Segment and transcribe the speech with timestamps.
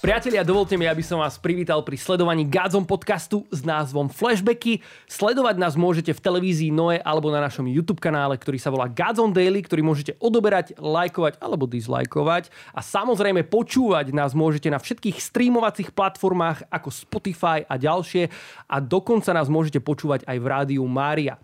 [0.00, 4.80] Priatelia, dovolte mi, aby som vás privítal pri sledovaní Gádzom podcastu s názvom Flashbacky.
[5.04, 9.28] Sledovať nás môžete v televízii Noe alebo na našom YouTube kanále, ktorý sa volá Gádzom
[9.28, 12.48] Daily, ktorý môžete odoberať, lajkovať alebo dislajkovať.
[12.72, 18.32] A samozrejme počúvať nás môžete na všetkých streamovacích platformách ako Spotify a ďalšie.
[18.72, 21.36] A dokonca nás môžete počúvať aj v rádiu Mária.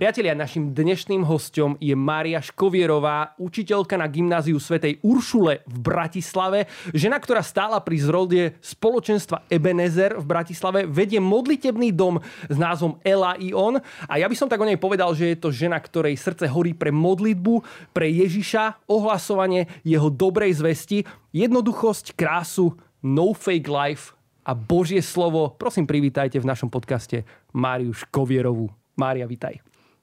[0.00, 7.20] Priatelia, našim dnešným hostom je Mária Škovierová, učiteľka na gymnáziu Svetej Uršule v Bratislave, žena,
[7.20, 12.16] ktorá stála pri zrode spoločenstva Ebenezer v Bratislave, vedie modlitebný dom
[12.48, 13.76] s názvom Ela i on
[14.08, 16.72] a ja by som tak o nej povedal, že je to žena, ktorej srdce horí
[16.72, 17.60] pre modlitbu,
[17.92, 21.04] pre Ježiša, ohlasovanie jeho dobrej zvesti,
[21.36, 22.72] jednoduchosť, krásu,
[23.04, 24.16] no fake life
[24.48, 25.52] a Božie slovo.
[25.60, 28.79] Prosím, privítajte v našom podcaste Máriu Škovierovú.
[29.00, 29.56] Mária, vitaj.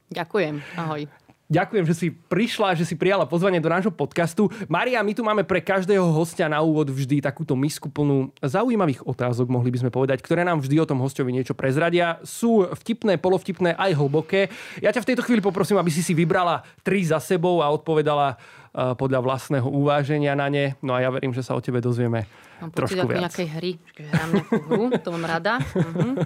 [0.09, 0.57] Ďakujem.
[0.73, 1.05] Ahoj.
[1.47, 4.51] Ďakujem, že si prišla, že si prijala pozvanie do nášho podcastu.
[4.67, 9.47] Maria, my tu máme pre každého hostia na úvod vždy takúto misku plnú zaujímavých otázok,
[9.47, 12.19] mohli by sme povedať, ktoré nám vždy o tom hostovi niečo prezradia.
[12.27, 14.51] Sú vtipné, polovtipné aj hlboké.
[14.83, 18.35] Ja ťa v tejto chvíli poprosím, aby si si vybrala tri za sebou a odpovedala
[18.35, 20.75] uh, podľa vlastného uváženia na ne.
[20.83, 22.27] No a ja verím, že sa o tebe dozvieme
[22.59, 23.23] mám trošku viac.
[23.31, 25.63] nejakej hry, že hrám nejakú hru, to mám rada.
[25.63, 26.19] Uh-huh.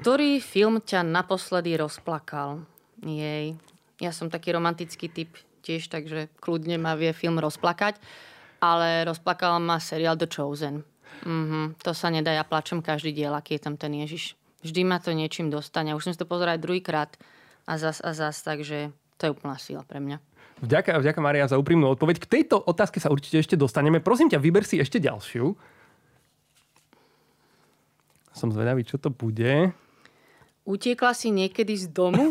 [0.00, 2.64] Ktorý film ťa naposledy rozplakal?
[3.04, 3.60] Jej.
[4.00, 8.00] Ja som taký romantický typ tiež, takže kľudne ma vie film rozplakať.
[8.64, 10.88] Ale rozplakal ma seriál The Chosen.
[11.20, 14.40] Mm-hmm, to sa nedá, ja plačem každý diel, aký je tam ten Ježiš.
[14.64, 15.92] Vždy ma to niečím dostane.
[15.92, 17.12] Už som si to pozerať druhýkrát
[17.68, 20.16] a zas a zas, takže to je úplná sila pre mňa.
[20.64, 22.24] Vďaka, vďaka Maria za úprimnú odpoveď.
[22.24, 24.00] K tejto otázke sa určite ešte dostaneme.
[24.00, 25.56] Prosím ťa, vyber si ešte ďalšiu.
[28.32, 29.72] Som zvedavý, čo to bude.
[30.70, 32.30] Utiekla si niekedy z domu?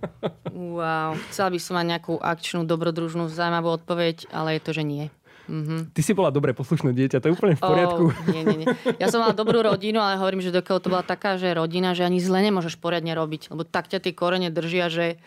[0.80, 1.12] wow.
[1.28, 5.04] Chcela by som mať nejakú akčnú, dobrodružnú, zaujímavú odpoveď, ale je to, že nie.
[5.46, 5.94] Mm-hmm.
[5.94, 8.04] Ty si bola dobre poslušné dieťa, to je úplne v poriadku.
[8.10, 8.68] Oh, nie, nie, nie.
[8.98, 12.02] Ja som mala dobrú rodinu, ale hovorím, že dokiaľ to bola taká, že rodina, že
[12.02, 15.22] ani zle nemôžeš poriadne robiť, lebo tak ťa tie korene držia, že,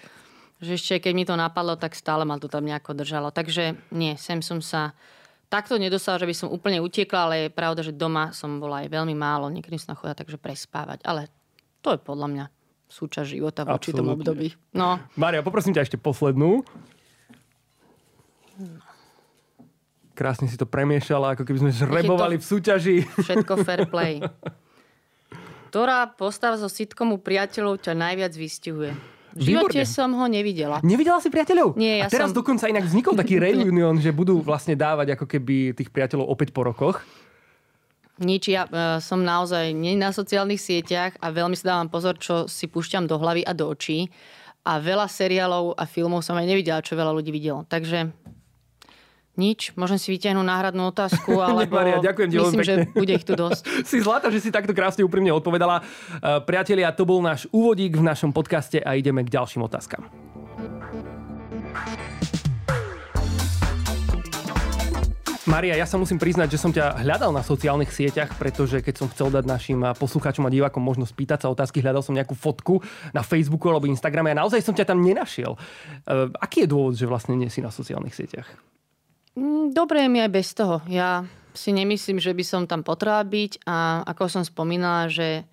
[0.59, 3.31] že ešte keď mi to napadlo, tak stále ma to tam nejako držalo.
[3.31, 4.91] Takže nie, sem som sa
[5.47, 8.91] takto nedostala, že by som úplne utiekla, ale je pravda, že doma som bola aj
[8.91, 11.31] veľmi málo, niekedy som chodila takže prespávať, ale
[11.79, 12.45] to je podľa mňa
[12.89, 14.57] súčasť života v určitom období.
[14.73, 14.97] No.
[15.13, 16.65] Mária, poprosím ťa ešte poslednú.
[20.17, 22.97] Krásne si to premiešala, ako keby sme žrebovali v súťaži.
[23.23, 24.19] Všetko fair play.
[25.71, 28.91] Ktorá postava zo sitcomu priateľov ťa najviac vystihuje?
[29.37, 29.85] V živote Výborné.
[29.85, 30.81] som ho nevidela.
[30.81, 31.77] Nevidela si priateľov?
[31.77, 32.41] Nie, ja A teraz som...
[32.41, 36.65] dokonca inak vznikol taký reunion, že budú vlastne dávať ako keby tých priateľov opäť po
[36.65, 37.05] rokoch.
[38.19, 42.51] Nič, ja uh, som naozaj nie na sociálnych sieťach a veľmi si dávam pozor, čo
[42.51, 44.11] si púšťam do hlavy a do očí.
[44.67, 47.63] A veľa seriálov a filmov som aj nevidela, čo veľa ľudí videlo.
[47.63, 48.11] Takže
[49.39, 53.63] nič, môžem si vyťahnuť náhradnú otázku, alebo Maria, ďakujem myslím, že bude ich tu dosť.
[53.89, 55.79] si zlata, že si takto krásne úprimne odpovedala.
[55.79, 60.28] Uh, priatelia, to bol náš úvodík v našom podcaste a ideme k ďalším otázkam.
[65.49, 69.09] Maria, ja sa musím priznať, že som ťa hľadal na sociálnych sieťach, pretože keď som
[69.09, 72.77] chcel dať našim poslucháčom a divákom možnosť spýtať sa otázky, hľadal som nejakú fotku
[73.17, 75.57] na Facebooku alebo Instagrame a naozaj som ťa tam nenašiel.
[75.57, 78.45] Uh, aký je dôvod, že vlastne nie si na sociálnych sieťach?
[79.33, 80.85] Mm, dobre mi aj bez toho.
[80.85, 81.25] Ja
[81.57, 85.49] si nemyslím, že by som tam potrebovala byť a ako som spomínala, že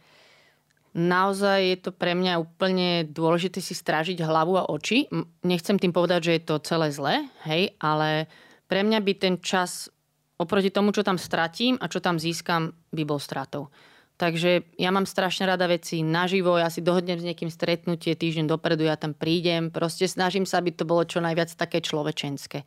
[0.93, 5.09] naozaj je to pre mňa úplne dôležité si strážiť hlavu a oči.
[5.41, 8.29] Nechcem tým povedať, že je to celé zlé, hej, ale
[8.67, 9.91] pre mňa by ten čas
[10.37, 13.73] oproti tomu, čo tam stratím a čo tam získam, by bol stratou.
[14.17, 18.89] Takže ja mám strašne rada veci naživo, ja si dohodnem s niekým stretnutie týždeň dopredu,
[18.89, 22.65] ja tam prídem, proste snažím sa, aby to bolo čo najviac také človečenské.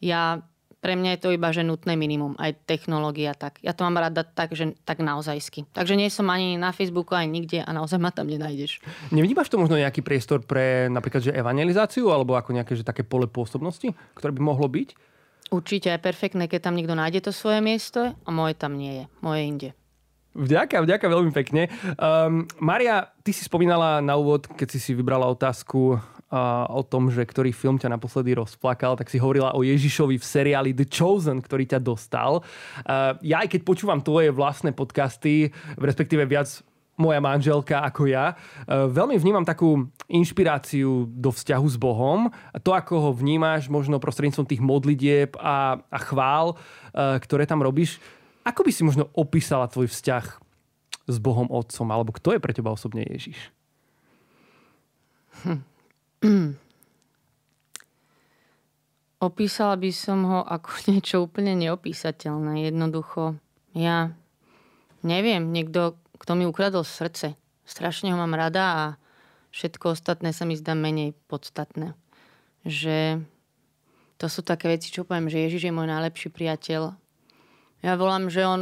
[0.00, 0.40] Ja,
[0.80, 3.60] pre mňa je to iba, že nutné minimum, aj technológia tak.
[3.60, 5.68] Ja to mám rada tak, že tak naozajsky.
[5.76, 8.80] Takže nie som ani na Facebooku, ani nikde a naozaj ma tam nenájdeš.
[9.12, 13.28] Nevnímaš to možno nejaký priestor pre napríklad, že evangelizáciu alebo ako nejaké že také pole
[13.28, 15.17] pôsobnosti, ktoré by mohlo byť?
[15.48, 19.04] Určite je perfektné, keď tam niekto nájde to svoje miesto a moje tam nie je.
[19.24, 19.70] Moje inde.
[20.38, 21.66] Vďaka, vďaka veľmi pekne.
[21.98, 27.10] Um, Maria, ty si spomínala na úvod, keď si si vybrala otázku uh, o tom,
[27.10, 31.42] že ktorý film ťa naposledy rozplakal, tak si hovorila o Ježišovi v seriáli The Chosen,
[31.42, 32.44] ktorý ťa dostal.
[32.86, 35.50] Uh, ja aj keď počúvam tvoje vlastné podcasty,
[35.80, 36.46] respektíve viac
[36.98, 38.34] moja manželka ako ja.
[38.66, 42.28] E, veľmi vnímam takú inšpiráciu do vzťahu s Bohom.
[42.66, 46.58] To, ako ho vnímaš, možno prostredníctvom tých modlitieb a, a chvál,
[46.90, 48.02] e, ktoré tam robíš.
[48.42, 50.24] Ako by si možno opísala tvoj vzťah
[51.06, 51.88] s Bohom Otcom?
[51.94, 53.38] Alebo kto je pre teba osobne Ježiš?
[55.46, 55.62] Hm.
[59.18, 62.66] Opísala by som ho ako niečo úplne neopísateľné.
[62.74, 63.38] Jednoducho
[63.78, 64.10] Ja
[65.02, 67.38] neviem, niekto, kto mi ukradol srdce.
[67.64, 68.84] Strašne ho mám rada a
[69.54, 71.94] všetko ostatné sa mi zdá menej podstatné.
[72.66, 73.22] Že
[74.18, 76.98] to sú také veci, čo poviem, že Ježiš je môj najlepší priateľ.
[77.86, 78.60] Ja volám, že on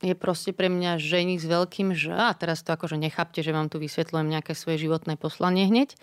[0.00, 3.68] je proste pre mňa ženich s veľkým že a teraz to akože nechápte, že vám
[3.68, 5.96] tu vysvetľujem nejaké svoje životné poslanie hneď.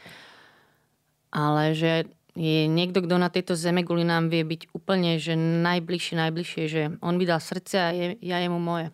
[1.34, 6.64] Ale že je niekto, kto na tejto guli nám vie byť úplne že najbližšie, najbližšie,
[6.72, 8.88] že on dal srdce a je, ja jemu moje.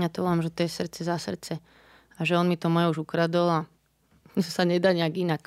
[0.00, 1.60] Ja to volám, že to je srdce za srdce.
[2.16, 3.58] A že on mi to moje už ukradol a
[4.40, 5.42] sa nedá nejak inak.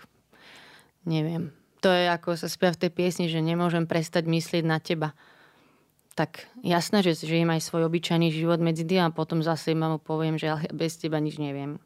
[1.06, 1.53] Neviem.
[1.86, 5.13] To je ako sa spia v tej piesni, že nemôžem prestať myslieť na teba.
[6.18, 10.39] Tak jasné, že žijem aj svoj obyčajný život medzi tým a potom zase mu poviem,
[10.39, 11.77] že bez teba nič neviem.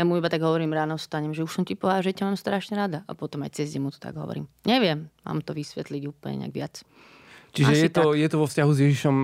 [0.00, 2.38] Ja mu iba tak hovorím ráno vstanem, že už som ti povedal, že ťa mám
[2.40, 3.04] strašne rada.
[3.04, 4.48] A potom aj cez zimu to tak hovorím.
[4.64, 6.74] Neviem, mám to vysvetliť úplne nejak viac.
[7.50, 9.16] Čiže je to, je to vo vzťahu s Ježišom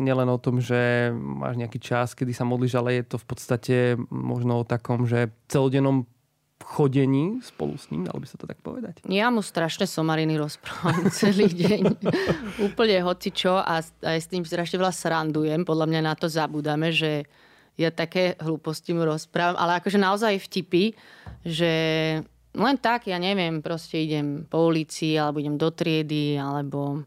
[0.00, 3.76] nielen o tom, že máš nejaký čas, kedy sa modlíš, ale je to v podstate
[4.08, 6.08] možno o takom, že celodennom
[6.66, 9.04] chodení spolu s ním, dalo by sa to tak povedať?
[9.06, 11.82] Ja mu strašne somariny rozprávam celý deň.
[12.64, 15.62] Úplne hocičo a aj s tým strašne veľa srandujem.
[15.62, 17.28] Podľa mňa na to zabudáme, že
[17.76, 20.96] ja také hlúposti mu rozprávam, ale akože naozaj vtipy,
[21.44, 21.72] že
[22.56, 27.04] len tak, ja neviem, proste idem po ulici, alebo idem do triedy, alebo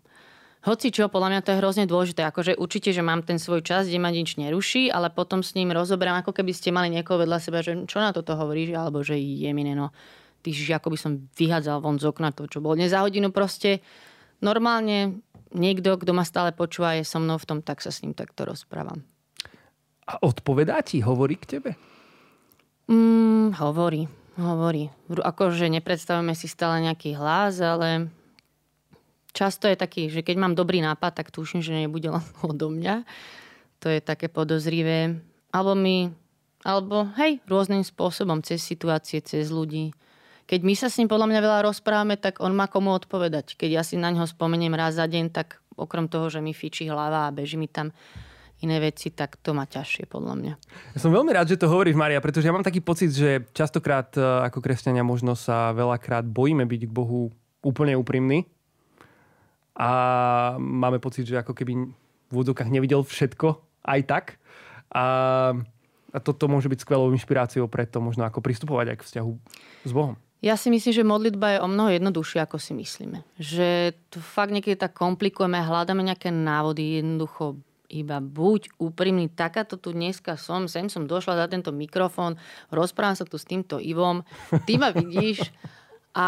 [0.59, 2.27] hoci čo, podľa mňa to je hrozne dôležité.
[2.27, 5.71] Akože určite, že mám ten svoj čas, kde ma nič neruší, ale potom s ním
[5.71, 9.15] rozoberám, ako keby ste mali niekoho vedľa seba, že čo na toto hovoríš, alebo že
[9.15, 9.95] je mi no,
[10.44, 13.79] ty ako by som vyhádzal von z okna to, čo bolo dnes za hodinu proste.
[14.44, 15.23] Normálne
[15.56, 18.44] niekto, kto ma stále počúva, je so mnou v tom, tak sa s ním takto
[18.44, 19.03] rozprávam.
[20.12, 21.00] A odpovedá ti?
[21.00, 21.71] Hovorí k tebe?
[22.89, 24.09] Mm, hovorí,
[24.41, 24.89] hovorí.
[25.07, 28.09] Akože nepredstavujeme si stále nejaký hlas, ale
[29.31, 33.05] často je taký, že keď mám dobrý nápad, tak tuším, že nebude len odo mňa.
[33.79, 35.21] To je také podozrivé.
[35.49, 36.13] Alebo mi,
[36.61, 39.95] alebo hej, rôznym spôsobom, cez situácie, cez ľudí.
[40.49, 43.53] Keď my sa s ním podľa mňa veľa rozprávame, tak on má komu odpovedať.
[43.53, 46.89] Keď ja si na ňo spomeniem raz za deň, tak okrem toho, že mi fičí
[46.89, 47.93] hlava a beží mi tam
[48.59, 50.53] iné veci, tak to má ťažšie podľa mňa.
[50.97, 54.11] Ja som veľmi rád, že to hovoríš, Maria, pretože ja mám taký pocit, že častokrát
[54.19, 57.31] e, ako kresťania možno sa veľakrát bojíme byť k Bohu
[57.63, 58.43] úplne úprimný
[59.79, 59.89] a
[60.59, 61.73] máme pocit, že ako keby
[62.29, 64.25] v úvodzovkách nevidel všetko aj tak.
[64.91, 65.05] A,
[66.11, 69.31] a toto môže byť skvelou inšpiráciou pre to možno ako pristupovať aj k vzťahu
[69.87, 70.19] s Bohom.
[70.39, 73.23] Ja si myslím, že modlitba je o mnoho jednoduchšia, ako si myslíme.
[73.39, 77.59] Že to fakt niekedy tak komplikujeme, hľadáme nejaké návody, jednoducho
[77.89, 82.37] iba buď úprimný, takáto tu dneska som, sem som došla za tento mikrofón,
[82.69, 84.21] rozprávam sa tu s týmto Ivom,
[84.63, 85.49] ty ma vidíš
[86.15, 86.27] a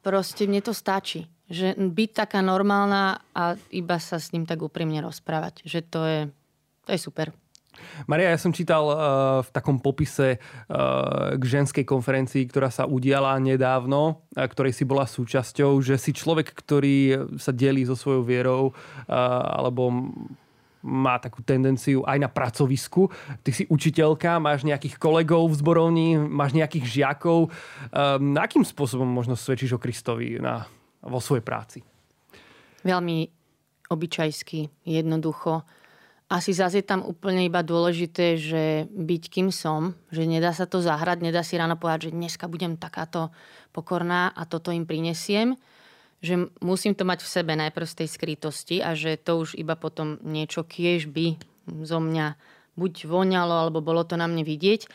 [0.00, 1.26] proste mne to stačí.
[1.50, 5.66] Že byť taká normálna a iba sa s ním tak úprimne rozprávať.
[5.66, 6.20] Že to je,
[6.86, 7.34] to je super.
[8.06, 8.96] Maria, ja som čítal uh,
[9.40, 15.80] v takom popise uh, k ženskej konferencii, ktorá sa udiala nedávno, ktorej si bola súčasťou,
[15.80, 18.74] že si človek, ktorý sa delí so svojou vierou uh,
[19.58, 20.12] alebo
[20.80, 23.12] má takú tendenciu aj na pracovisku.
[23.44, 27.52] Ty si učiteľka, máš nejakých kolegov v zborovni, máš nejakých žiakov.
[27.92, 30.64] Um, akým spôsobom možno svedčíš o Kristovi na,
[31.04, 31.78] vo svojej práci?
[32.84, 33.28] Veľmi
[33.90, 35.66] obyčajsky, jednoducho.
[36.30, 40.78] Asi zase je tam úplne iba dôležité, že byť kým som, že nedá sa to
[40.78, 43.34] zahrať, nedá si ráno povedať, že dneska budem takáto
[43.74, 45.58] pokorná a toto im prinesiem
[46.20, 49.72] že musím to mať v sebe najprv z tej skrytosti a že to už iba
[49.72, 51.40] potom niečo kiež by
[51.80, 52.36] zo mňa
[52.76, 54.88] buď voňalo, alebo bolo to na mne vidieť.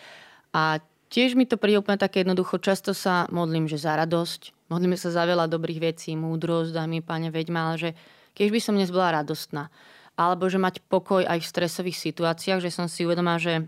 [0.53, 2.61] A tiež mi to príde úplne také jednoducho.
[2.61, 4.54] Často sa modlím, že za radosť.
[4.67, 7.89] Modlíme sa za veľa dobrých vecí, múdrosť, daj mi, pane, veďma, ale že
[8.33, 9.69] keď by som dnes bola radostná.
[10.15, 13.67] Alebo že mať pokoj aj v stresových situáciách, že som si uvedomá, že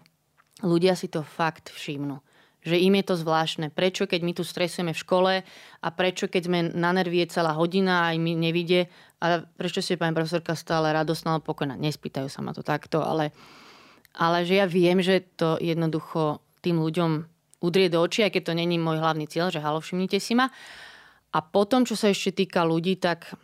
[0.63, 2.23] ľudia si to fakt všimnú
[2.67, 3.71] že im je to zvláštne.
[3.71, 5.33] Prečo, keď my tu stresujeme v škole
[5.79, 8.91] a prečo, keď sme na nervie celá hodina a mi nevidie,
[9.23, 11.79] a prečo si je pani profesorka stále radostná a pokojná.
[11.79, 13.31] Nespýtajú sa ma to takto, ale,
[14.19, 17.11] ale že ja viem, že to jednoducho tým ľuďom
[17.63, 20.51] udrie do očí, aj keď to není môj hlavný cieľ, že halo, všimnite si ma.
[21.35, 23.35] A potom, čo sa ešte týka ľudí, tak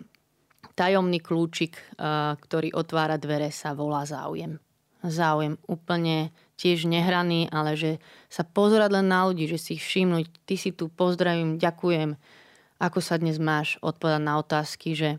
[0.73, 4.57] tajomný kľúčik, eh, ktorý otvára dvere, sa volá záujem.
[5.03, 7.91] Záujem úplne tiež nehraný, ale že
[8.31, 12.15] sa pozerať len na ľudí, že si ich všimnúť, ty si tu, pozdravím, ďakujem,
[12.79, 15.09] ako sa dnes máš, odpovedať na otázky, že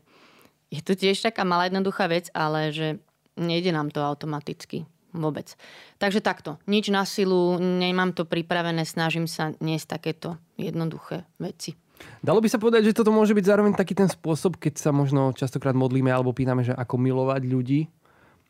[0.73, 2.97] je to tiež taká malá jednoduchá vec, ale že
[3.37, 4.88] nejde nám to automaticky.
[5.14, 5.54] Vôbec.
[6.02, 6.59] Takže takto.
[6.66, 11.78] Nič na silu, nemám to pripravené, snažím sa niesť takéto jednoduché veci.
[12.25, 15.37] Dalo by sa povedať, že toto môže byť zároveň taký ten spôsob, keď sa možno
[15.37, 17.81] častokrát modlíme alebo pýtame, že ako milovať ľudí,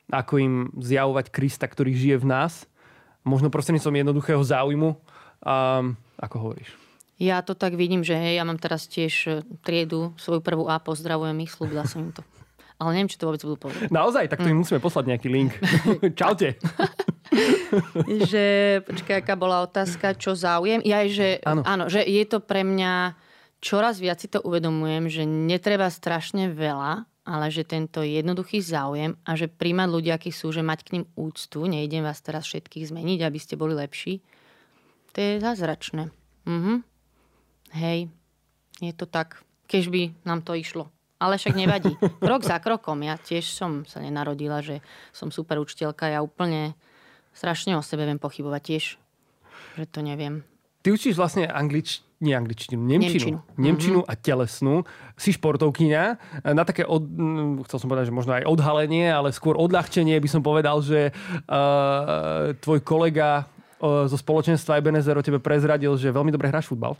[0.08, 2.70] ako im zjavovať Krista, ktorý žije v nás.
[3.24, 5.00] Možno prostredníctvom jednoduchého záujmu.
[5.44, 6.70] Um, ako hovoríš?
[7.18, 9.30] Ja to tak vidím, že hej, ja mám teraz tiež e,
[9.62, 12.26] triedu, svoju prvú A, pozdravujem ich, slúbila som im to.
[12.74, 13.86] Ale neviem, či to vôbec budú povedať.
[13.86, 14.26] Naozaj?
[14.34, 14.62] Tak to im mm.
[14.66, 15.54] musíme poslať nejaký link.
[16.20, 16.58] Čaute.
[18.26, 18.44] že,
[18.82, 20.82] počkaj, aká bola otázka, čo záujem.
[20.82, 21.62] Ja, že, áno.
[21.62, 23.14] áno, že je to pre mňa,
[23.64, 29.32] čoraz viac si to uvedomujem, že netreba strašne veľa, ale že tento jednoduchý záujem a
[29.32, 33.24] že príjmať ľudia, akí sú, že mať k ním úctu, nejdem vás teraz všetkých zmeniť,
[33.24, 34.20] aby ste boli lepší,
[35.16, 36.12] to je zázračné.
[36.44, 36.84] Mhm.
[37.74, 38.12] Hej,
[38.84, 39.40] je to tak.
[39.66, 40.92] Keď by nám to išlo.
[41.18, 41.96] Ale však nevadí.
[42.22, 43.00] Krok za krokom.
[43.02, 46.12] Ja tiež som sa nenarodila, že som super učiteľka.
[46.12, 46.76] Ja úplne
[47.32, 48.84] strašne o sebe viem pochybovať tiež.
[49.80, 50.46] Že to neviem.
[50.84, 53.36] Ty učíš vlastne anglič, nie angličtinu, nemčinu.
[53.36, 54.16] Nemčinu, nemčinu mm-hmm.
[54.16, 54.76] a telesnú.
[55.20, 56.02] Si športovkyňa.
[56.56, 57.04] Na také, od,
[57.68, 62.56] chcel som povedať, že možno aj odhalenie, ale skôr odľahčenie by som povedal, že uh,
[62.64, 66.96] tvoj kolega uh, zo spoločenstva Ebenezer o tebe prezradil, že veľmi dobre hráš futbal.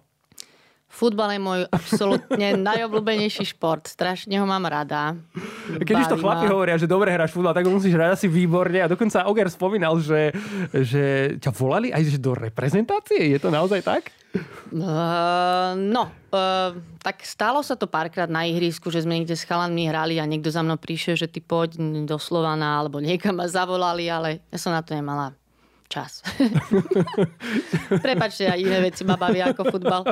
[0.95, 3.91] Futbal je môj absolútne najobľúbenejší šport.
[3.91, 5.19] Strašne ho mám rada.
[5.83, 8.79] Keď už to chlapi hovoria, že dobre hráš futbal, tak ho musíš hrať asi výborne.
[8.79, 10.31] A dokonca Oger spomínal, že,
[10.71, 13.35] že ťa volali aj že do reprezentácie.
[13.35, 14.15] Je to naozaj tak?
[14.75, 19.87] Uh, no, uh, tak stalo sa to párkrát na ihrisku, že sme niekde s chalanmi
[19.87, 24.11] hrali a niekto za mnou prišiel, že ty poď do Slovana alebo niekam ma zavolali,
[24.11, 25.31] ale ja som na to nemala
[25.87, 26.27] čas.
[28.07, 30.03] Prepačte, aj iné veci ma bavia ako futbal.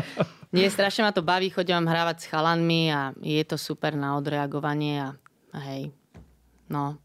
[0.54, 5.02] Nie, strašne ma to baví, chodím hrávať s chalanmi a je to super na odreagovanie
[5.02, 5.18] a,
[5.50, 5.90] a hej,
[6.70, 7.02] no.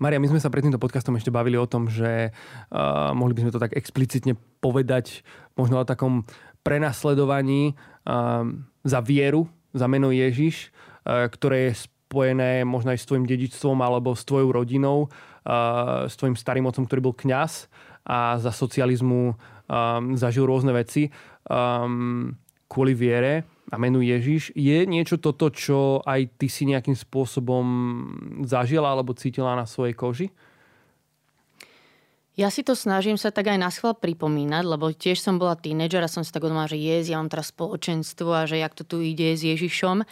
[0.00, 3.44] Maria, my sme sa pred týmto podcastom ešte bavili o tom, že uh, mohli by
[3.44, 4.32] sme to tak explicitne
[4.64, 5.20] povedať
[5.60, 6.24] možno o takom
[6.60, 8.44] prenasledovaní uh,
[8.84, 14.18] za vieru, za meno Ježiš, uh, ktoré je spojené možno aj s tvojim dedičstvom alebo
[14.18, 17.70] s tvojou rodinou, uh, s tvojim starým otcom, ktorý bol kňaz
[18.06, 19.36] a za socializmu um,
[20.16, 21.12] zažil rôzne veci
[21.46, 22.34] um,
[22.66, 24.50] kvôli viere a menu Ježiš.
[24.58, 27.64] Je niečo toto, čo aj ty si nejakým spôsobom
[28.42, 30.26] zažila alebo cítila na svojej koži?
[32.40, 36.00] Ja si to snažím sa tak aj na schvál pripomínať, lebo tiež som bola tínedžer
[36.00, 38.88] a som si tak uvedomila, že jes, ja mám teraz spoločenstvo a že jak to
[38.88, 40.08] tu ide s Ježišom.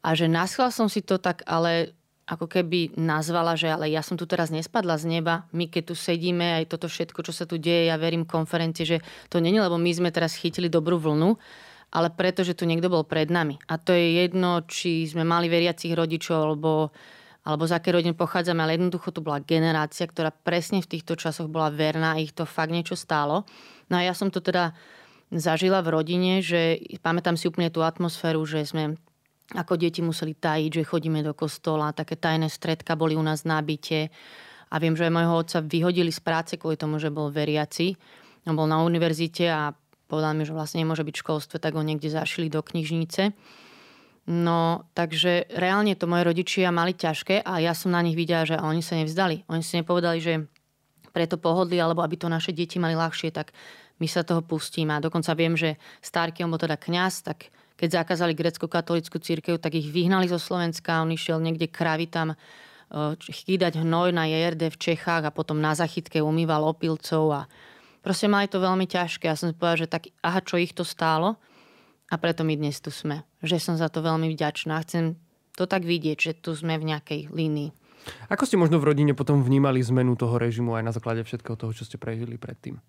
[0.00, 1.92] A že na schvál som si to tak ale
[2.24, 5.44] ako keby nazvala, že ale ja som tu teraz nespadla z neba.
[5.52, 9.04] My keď tu sedíme, aj toto všetko, čo sa tu deje, ja verím konferencie, že
[9.28, 11.36] to není, lebo my sme teraz chytili dobrú vlnu,
[11.92, 13.60] ale preto, že tu niekto bol pred nami.
[13.68, 16.94] A to je jedno, či sme mali veriacich rodičov, alebo,
[17.40, 21.48] alebo z aké rodiny pochádzame, ale jednoducho tu bola generácia, ktorá presne v týchto časoch
[21.48, 23.48] bola verná a ich to fakt niečo stálo.
[23.88, 24.76] No a ja som to teda
[25.32, 28.98] zažila v rodine, že pamätám si úplne tú atmosféru, že sme
[29.50, 33.58] ako deti museli tajiť, že chodíme do kostola, také tajné stredka boli u nás na
[33.58, 34.12] byte.
[34.70, 37.98] A viem, že aj môjho otca vyhodili z práce kvôli tomu, že bol veriaci.
[38.46, 39.74] On bol na univerzite a
[40.06, 43.34] povedal mi, že vlastne nemôže byť v školstve, tak ho niekde zašili do knižnice.
[44.30, 48.54] No, takže reálne to moje rodičia mali ťažké a ja som na nich videla, že
[48.54, 49.42] oni sa nevzdali.
[49.50, 50.46] Oni si nepovedali, že
[51.10, 53.50] preto pohodli, alebo aby to naše deti mali ľahšie, tak
[53.98, 54.94] my sa toho pustíme.
[54.94, 59.74] A dokonca viem, že Starky, on bol teda kňaz, tak keď zakázali grecko-katolickú církev, tak
[59.74, 61.02] ich vyhnali zo Slovenska.
[61.02, 62.36] On išiel niekde kravy tam e,
[63.18, 67.40] chýdať hnoj na JRD v Čechách a potom na zachytke umýval opilcov a
[67.98, 69.26] proste mali to veľmi ťažké.
[69.26, 71.34] Ja som si povedala, že tak aha, čo ich to stálo
[72.10, 73.22] a preto my dnes tu sme.
[73.40, 74.82] Že som za to veľmi vďačná.
[74.82, 75.14] Chcem
[75.54, 77.70] to tak vidieť, že tu sme v nejakej línii.
[78.32, 81.70] Ako ste možno v rodine potom vnímali zmenu toho režimu aj na základe všetkého toho,
[81.70, 82.80] čo ste prežili predtým?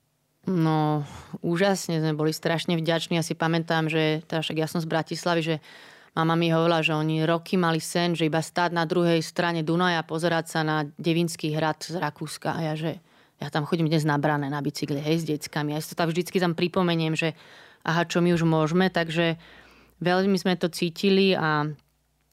[0.50, 1.06] No,
[1.46, 3.22] úžasne sme boli strašne vďační.
[3.22, 5.56] Ja si pamätám, že teda však ja som z Bratislavy, že
[6.18, 10.02] mama mi hovorila, že oni roky mali sen, že iba stáť na druhej strane Dunaja
[10.02, 12.58] a pozerať sa na Devinský hrad z Rakúska.
[12.58, 12.98] A ja, že
[13.38, 15.78] ja tam chodím dnes na brane na bicykli, hej, s deckami.
[15.78, 17.38] Ja si to tam vždycky tam pripomeniem, že
[17.86, 19.38] aha, čo my už môžeme, takže
[20.02, 21.70] veľmi sme to cítili a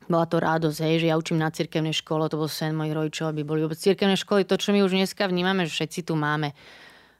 [0.09, 3.31] bola to radosť, hej, že ja učím na cirkevnej škole, to bol sen mojich rodičov,
[3.31, 6.57] aby boli vôbec cirkevné školy, to, čo my už dneska vnímame, že všetci tu máme.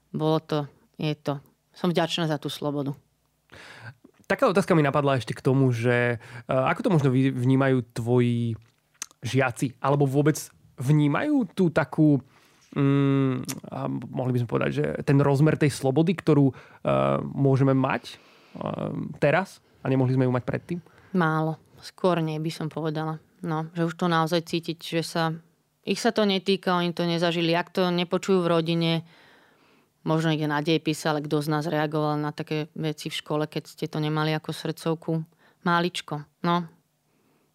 [0.09, 0.59] Bolo to
[0.97, 1.37] je to.
[1.77, 2.97] Som vďačná za tú slobodu.
[4.25, 8.57] Taká otázka mi napadla ešte k tomu, že uh, ako to možno vnímajú tvoji
[9.25, 10.37] žiaci, alebo vôbec
[10.81, 12.21] vnímajú tú takú,
[12.79, 13.43] um,
[14.15, 19.59] mohli by sme povedať, že ten rozmer tej slobody, ktorú uh, môžeme mať uh, teraz
[19.83, 20.79] a nemohli sme ju mať predtým?
[21.19, 21.59] Málo.
[21.83, 23.19] Skôr nie by som povedala.
[23.43, 25.31] No, že už to naozaj cítiť, že sa
[25.89, 27.57] ich sa to netýka, oni to nezažili.
[27.57, 28.93] Ak to nepočujú v rodine,
[30.05, 33.65] možno ide na dejepis, ale kto z nás reagoval na také veci v škole, keď
[33.65, 35.25] ste to nemali ako srdcovku?
[35.65, 36.29] Máličko.
[36.45, 36.69] No,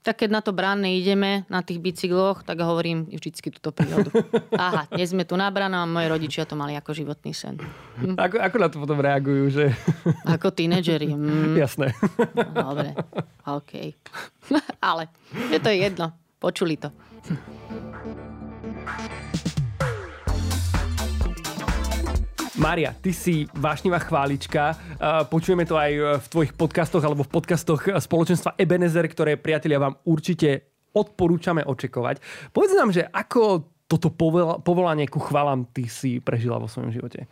[0.04, 4.12] tak keď na to bránne ideme, na tých bicykloch, tak hovorím vždycky túto príhodu.
[4.60, 7.56] Aha, dnes sme tu na bránu a moji rodičia to mali ako životný sen.
[8.04, 8.20] Hm.
[8.20, 9.44] Ako, ako na to potom reagujú?
[9.50, 9.66] Že...
[10.36, 11.16] Ako tínedžeri.
[11.16, 11.56] Hm.
[11.56, 11.96] Jasné.
[12.52, 12.92] Dobre,
[13.48, 13.96] OK.
[14.92, 15.08] Ale
[15.48, 16.12] je to jedno.
[16.44, 16.92] Počuli to.
[22.54, 24.78] Mária, ty si vášnivá chválička.
[25.26, 30.70] Počujeme to aj v tvojich podcastoch alebo v podcastoch spoločenstva Ebenezer, ktoré priatelia vám určite
[30.94, 32.22] odporúčame očekovať.
[32.54, 34.14] Povedz nám, že ako toto
[34.62, 37.26] povolanie ku chvalám ty si prežila vo svojom živote?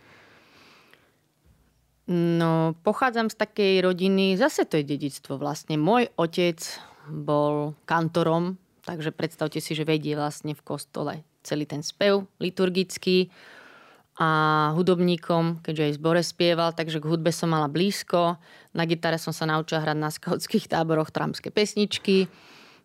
[2.10, 5.78] No, pochádzam z takej rodiny, zase to je dedictvo vlastne.
[5.78, 6.58] Môj otec
[7.06, 8.58] bol kantorom,
[8.90, 13.30] takže predstavte si, že vedie vlastne v kostole celý ten spev liturgický
[14.20, 14.30] a
[14.76, 18.36] hudobníkom, keďže aj zbore spieval, takže k hudbe som mala blízko.
[18.76, 22.28] Na gitare som sa naučila hrať na skautských táboroch tramské pesničky.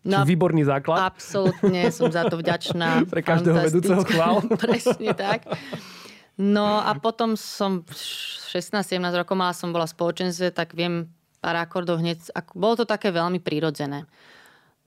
[0.07, 1.03] No, výborný základ.
[1.03, 3.01] Absolútne, som za to vďačná.
[3.11, 4.39] Pre každého vedúceho chvál.
[4.63, 5.43] Presne tak.
[6.39, 11.11] No a potom som 16-17 rokov mala som bola spoločenstve, tak viem
[11.43, 12.23] pár akordov hneď.
[12.55, 14.07] Bolo to také veľmi prírodzené.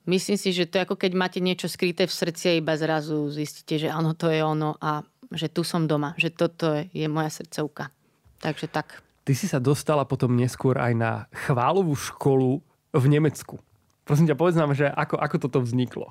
[0.08, 3.28] Myslím si, že to je ako keď máte niečo skryté v srdci a iba zrazu
[3.28, 7.30] zistíte, že áno, to je ono a že tu som doma, že toto je moja
[7.30, 7.94] srdcovka.
[8.42, 9.02] Takže tak.
[9.24, 11.12] Ty si sa dostala potom neskôr aj na
[11.46, 12.58] chválovú školu
[12.90, 13.62] v Nemecku.
[14.02, 16.10] Prosím ťa, povedz nám, že ako, ako toto vzniklo.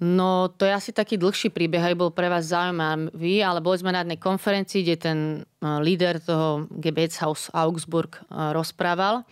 [0.00, 3.92] No, to je asi taký dlhší príbeh, aj bol pre vás zaujímavý, ale boli sme
[3.92, 5.38] na jednej konferencii, kde ten e,
[5.84, 8.20] líder toho Gebetshaus Augsburg e,
[8.56, 9.28] rozprával.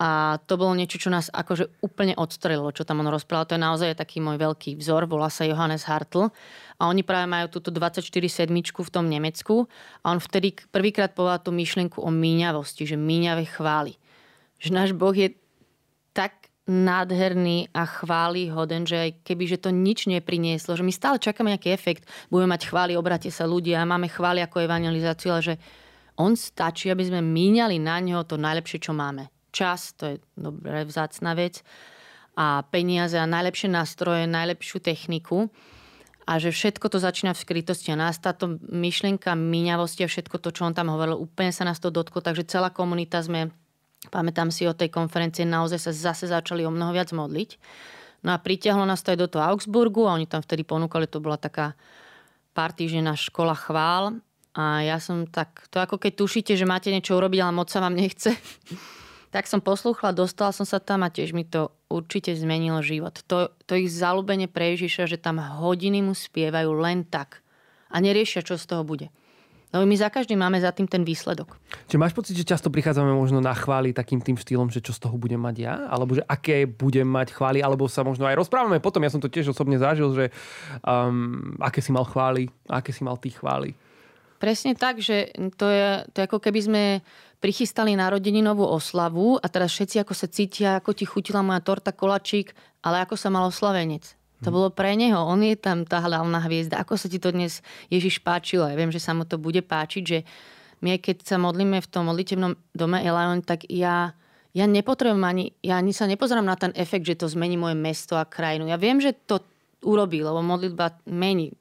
[0.00, 3.44] A to bolo niečo, čo nás akože úplne odstrelilo, čo tam on rozprával.
[3.52, 6.32] To je naozaj taký môj veľký vzor, volá sa Johannes Hartl.
[6.80, 9.68] A oni práve majú túto 24 sedmičku v tom Nemecku.
[10.00, 14.00] A on vtedy prvýkrát povedal tú myšlienku o míňavosti, že míňave chváli.
[14.56, 15.36] Že náš Boh je
[16.16, 21.18] tak nádherný a chváli hoden, že aj keby že to nič neprinieslo, že my stále
[21.18, 25.54] čakáme nejaký efekt, budeme mať chváli, obrate sa ľudia, máme chváli ako evangelizáciu, ale že
[26.14, 29.28] on stačí, aby sme míňali na ňo to najlepšie, čo máme.
[29.50, 31.62] Čas, to je dobré vzácna vec,
[32.38, 35.50] a peniaze a najlepšie nástroje, najlepšiu techniku.
[36.30, 37.90] A že všetko to začína v skrytosti.
[37.90, 41.82] A nás táto myšlienka míňavosti a všetko to, čo on tam hovoril, úplne sa nás
[41.82, 43.50] to dotklo, takže celá komunita sme,
[44.14, 47.58] pamätám si o tej konferencie, naozaj sa zase začali o mnoho viac modliť.
[48.22, 51.18] No a pritiahlo nás to aj do toho Augsburgu a oni tam vtedy ponúkali, to
[51.18, 51.74] bola taká
[52.54, 54.20] pár týždeň škola chvál.
[54.54, 57.82] A ja som tak, to ako keď tušíte, že máte niečo urobiť, ale moc sa
[57.82, 58.34] vám nechce.
[59.30, 63.22] Tak som poslúchla, dostala som sa tam a tiež mi to určite zmenilo život.
[63.30, 67.42] To, to ich zalúbenie pre Ježiša, že tam hodiny mu spievajú len tak
[67.90, 69.10] a neriešia, čo z toho bude.
[69.70, 71.54] Lebo my za každým máme za tým ten výsledok.
[71.86, 74.98] Čiže máš pocit, že často prichádzame možno na chváli takým tým štýlom, že čo z
[74.98, 75.86] toho budem mať ja?
[75.86, 77.62] Alebo že aké budem mať chváli?
[77.62, 80.34] Alebo sa možno aj rozprávame potom, ja som to tiež osobne zažil, že
[80.82, 83.78] um, aké si mal chváli, aké si mal tých chváli.
[84.42, 86.82] Presne tak, že to je, to je ako keby sme
[87.40, 92.52] prichystali narodeninovú oslavu a teraz všetci ako sa cítia, ako ti chutila moja torta kolačík,
[92.84, 94.04] ale ako sa mal oslavenec.
[94.44, 94.54] To mhm.
[94.54, 96.80] bolo pre neho, on je tam tá hlavná hviezda.
[96.80, 98.68] Ako sa ti to dnes Ježiš páčilo?
[98.68, 100.18] Ja viem, že sa mu to bude páčiť, že
[100.80, 104.16] my keď sa modlíme v tom modlitevnom dome Elion, tak ja,
[104.56, 108.16] ja nepotrebujem ani, ja ani sa nepozerám na ten efekt, že to zmení moje mesto
[108.16, 108.64] a krajinu.
[108.64, 109.44] Ja viem, že to
[109.84, 111.52] urobí, lebo modlitba mení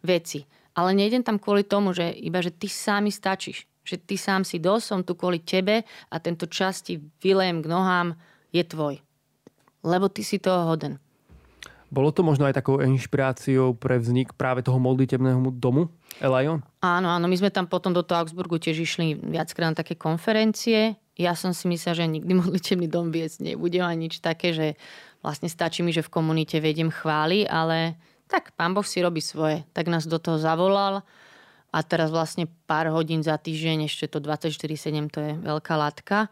[0.00, 0.48] veci.
[0.72, 4.56] Ale nejdem tam kvôli tomu, že iba, že ty sami stačíš že ty sám si
[4.58, 8.16] dosť, som tu kvôli tebe a tento čas ti vylejem k nohám,
[8.50, 8.98] je tvoj.
[9.84, 10.96] Lebo ty si toho hoden.
[11.94, 16.58] Bolo to možno aj takou inšpiráciou pre vznik práve toho modlitebného domu Elion?
[16.82, 20.98] Áno, áno, my sme tam potom do toho Augsburgu tiež išli viackrát na také konferencie.
[21.14, 24.74] Ja som si myslela, že nikdy modlitebný dom viec nebude ani nič také, že
[25.22, 27.94] vlastne stačí mi, že v komunite vediem chváli, ale
[28.26, 29.62] tak pán Boh si robí svoje.
[29.70, 31.06] Tak nás do toho zavolal
[31.74, 36.30] a teraz vlastne pár hodín za týždeň, ešte to 24-7, to je veľká látka,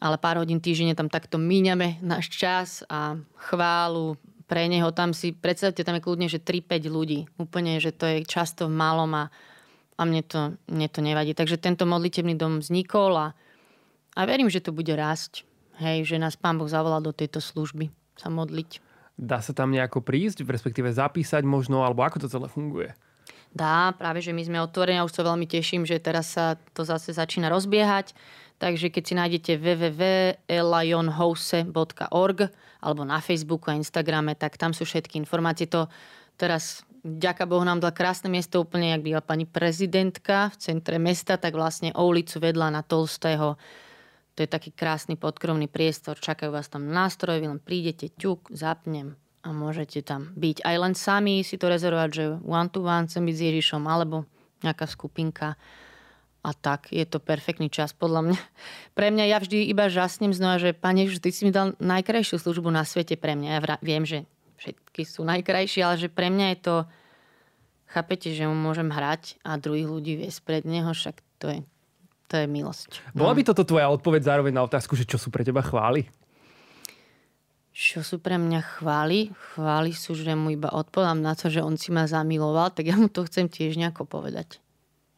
[0.00, 4.16] ale pár hodín týždenne tam takto míňame náš čas a chválu
[4.48, 4.88] pre neho.
[4.96, 7.28] Tam si, predstavte, tam je kľudne, že 3-5 ľudí.
[7.36, 9.24] Úplne, že to je často v malom a,
[10.00, 11.36] a mne, to, mne to nevadí.
[11.36, 13.28] Takže tento modlitebný dom vznikol a,
[14.16, 15.44] a verím, že to bude rásť.
[15.78, 18.82] Hej, že nás Pán Boh zavolal do tejto služby sa modliť.
[19.18, 22.94] Dá sa tam nejako prísť, respektíve zapísať možno, alebo ako to celé funguje?
[23.52, 26.84] Dá, práve že my sme otvorení a už sa veľmi teším, že teraz sa to
[26.84, 28.12] zase začína rozbiehať.
[28.58, 32.38] Takže keď si nájdete www.elionhouse.org
[32.82, 35.70] alebo na Facebooku a Instagrame, tak tam sú všetky informácie.
[35.70, 35.86] To
[36.34, 41.38] teraz ďaká Bohu nám dala krásne miesto úplne, jak býva pani prezidentka v centre mesta,
[41.38, 43.54] tak vlastne o ulicu vedľa na Tolstého
[44.34, 49.14] To je taký krásny podkrovný priestor, čakajú vás tam nástroje, vy len prídete, ťuk, zapnem
[49.48, 50.60] a môžete tam byť.
[50.60, 54.28] Aj len sami si to rezervovať, že one to one chcem byť s Ježišom, alebo
[54.60, 55.56] nejaká skupinka
[56.44, 58.40] a tak je to perfektný čas podľa mňa.
[58.98, 62.36] Pre mňa ja vždy iba žasnem znova, že Pane Ježiš, ty si mi dal najkrajšiu
[62.36, 63.48] službu na svete pre mňa.
[63.48, 64.28] Ja viem, že
[64.60, 66.74] všetky sú najkrajšie, ale že pre mňa je to,
[67.88, 71.60] chápete, že môžem hrať a druhých ľudí viesť pred neho, však to je,
[72.26, 73.14] to je milosť.
[73.14, 76.10] Bola by toto tvoja odpoveď zároveň na otázku, že čo sú pre teba chvály?
[77.78, 79.30] Čo sú pre mňa chvály?
[79.54, 82.98] Chvály sú, že mu iba odpovedám na to, že on si ma zamiloval, tak ja
[82.98, 84.58] mu to chcem tiež nejako povedať.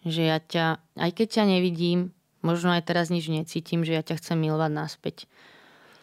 [0.05, 0.67] Že ja ťa,
[1.01, 2.13] aj keď ťa nevidím,
[2.45, 5.17] možno aj teraz nič necítim, že ja ťa chcem milovať naspäť.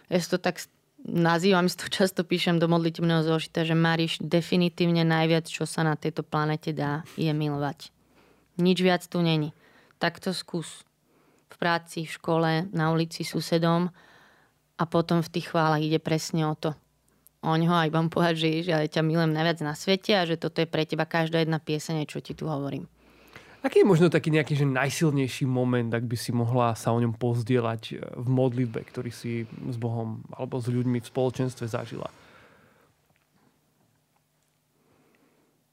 [0.10, 0.58] Ja si to tak
[1.06, 5.94] nazývam, si to často píšem do modlitebného zošita, že Mariš definitívne najviac, čo sa na
[5.94, 7.94] tejto planete dá, je milovať.
[8.58, 9.54] Nič viac tu není.
[10.02, 10.82] Tak to skús.
[11.54, 13.94] V práci, v škole, na ulici susedom
[14.78, 16.78] a potom v tých chválach ide presne o to.
[17.42, 20.62] O ňoho aj vám povedať, že ja ťa milujem najviac na svete a že toto
[20.62, 22.90] je pre teba každá jedna pieseň, čo ti tu hovorím.
[23.66, 27.18] Aký je možno taký nejaký že najsilnejší moment, ak by si mohla sa o ňom
[27.18, 32.10] pozdieľať eh, v modlitbe, ktorý si s Bohom alebo s ľuďmi v spoločenstve zažila?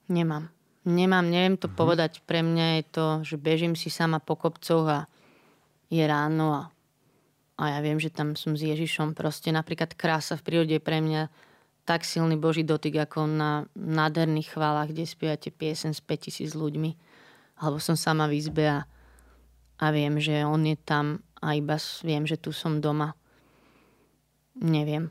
[0.08, 0.52] Nemám.
[0.84, 1.80] Nemám, neviem to mm-hmm.
[1.80, 2.12] povedať.
[2.28, 5.00] Pre mňa je to, že bežím si sama po kopcoch a
[5.88, 6.62] je ráno a,
[7.54, 9.14] a ja viem, že tam som s Ježišom.
[9.14, 11.30] Proste napríklad krása v prírode je pre mňa
[11.84, 16.90] tak silný Boží dotyk, ako na nádherných chválach, kde spievate piesen s 5000 ľuďmi
[17.60, 18.82] alebo som sama v izbe a,
[19.78, 23.14] a viem, že on je tam a iba viem, že tu som doma.
[24.58, 25.10] Neviem.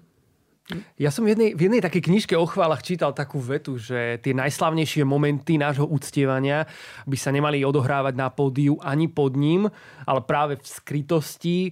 [0.95, 4.31] Ja som v jednej, v jednej takej knižke o chválach čítal takú vetu, že tie
[4.31, 6.63] najslavnejšie momenty nášho uctievania
[7.03, 9.67] by sa nemali odohrávať na pódiu ani pod ním,
[10.07, 11.71] ale práve v skrytosti, e,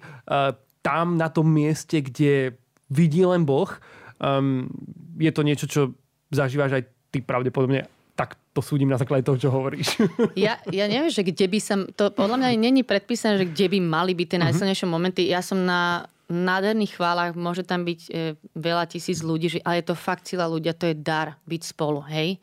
[0.83, 2.59] tam na tom mieste, kde
[2.91, 3.71] vidí len Boh.
[4.19, 4.67] Um,
[5.15, 5.81] je to niečo, čo
[6.29, 6.83] zažívaš aj
[7.15, 7.87] ty pravdepodobne
[8.21, 9.97] tak to súdim na základe toho, čo hovoríš.
[10.37, 11.79] Ja, ja neviem, že kde by som...
[11.97, 14.45] To podľa mňa není predpísané, že kde by mali byť tie mhm.
[14.45, 15.21] najsilnejšie momenty.
[15.25, 18.09] Ja som na nádherných chválach, môže tam byť e,
[18.55, 22.01] veľa tisíc ľudí, že, ale je to fakt sila ľudia, to je dar byť spolu,
[22.07, 22.39] hej?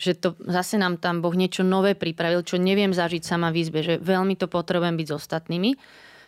[0.00, 3.84] Že to zase nám tam Boh niečo nové pripravil, čo neviem zažiť sama v izbe,
[3.84, 5.76] že veľmi to potrebujem byť s ostatnými.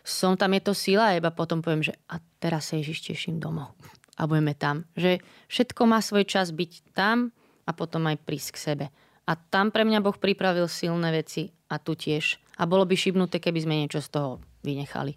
[0.04, 3.40] Som tam, je to sila a iba potom poviem, že a teraz sa Ježiš teším
[3.40, 3.72] domov
[4.20, 4.84] a budeme tam.
[4.92, 7.32] Že všetko má svoj čas byť tam,
[7.66, 8.86] a potom aj prísť k sebe.
[9.22, 12.42] A tam pre mňa Boh pripravil silné veci a tu tiež.
[12.58, 14.30] A bolo by šibnuté, keby sme niečo z toho
[14.66, 15.14] vynechali.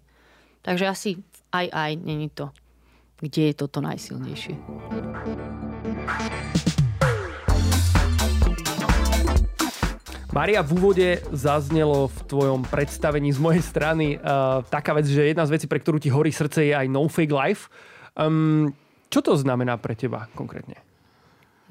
[0.62, 1.10] Takže asi
[1.62, 2.52] aj aj není to,
[3.20, 4.54] kde je toto najsilnejšie.
[10.36, 15.48] Maria, v úvode zaznelo v tvojom predstavení z mojej strany uh, taká vec, že jedna
[15.48, 17.72] z vecí, pre ktorú ti horí srdce, je aj no fake life.
[18.12, 18.76] Um,
[19.08, 20.76] čo to znamená pre teba konkrétne?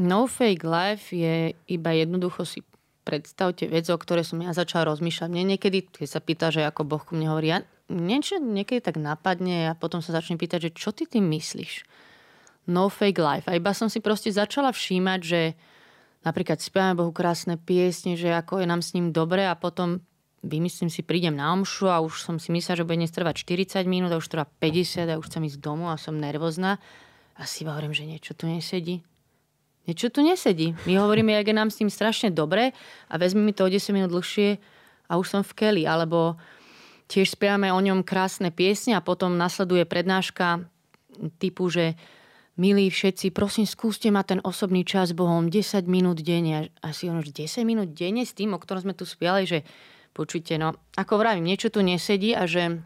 [0.01, 2.65] No fake life je iba jednoducho si
[3.05, 5.29] predstavte vec, o ktorej som ja začala rozmýšľať.
[5.29, 8.97] Mne niekedy, keď sa pýta, že ako Boh ku mne hovorí, ja niečo niekedy tak
[8.97, 11.85] napadne a potom sa začne pýtať, že čo ty tým myslíš?
[12.65, 13.45] No fake life.
[13.45, 15.41] A iba som si proste začala všímať, že
[16.25, 20.01] napríklad spievame Bohu krásne piesne, že ako je nám s ním dobre a potom
[20.41, 23.85] vymyslím si, prídem na omšu a už som si myslela, že bude dnes trvať 40
[23.85, 26.81] minút a už trvá 50 a už chcem ísť domov a som nervózna.
[27.37, 29.05] A si hovorím, že niečo tu nesedí
[29.85, 30.73] niečo tu nesedí.
[30.89, 32.73] My hovoríme, jak je nám s tým strašne dobre
[33.09, 34.57] a vezmi mi to o 10 minút dlhšie
[35.05, 35.83] a už som v keli.
[35.85, 36.41] Alebo
[37.07, 40.65] tiež spievame o ňom krásne piesne a potom nasleduje prednáška
[41.37, 41.95] typu, že
[42.55, 46.71] milí všetci, prosím, skúste mať ten osobný čas Bohom 10 minút denne.
[46.81, 47.35] A si ono, 10
[47.67, 49.63] minút denne s tým, o ktorom sme tu spiali, že
[50.15, 52.79] počujte, no, ako vravím, niečo tu nesedí a že,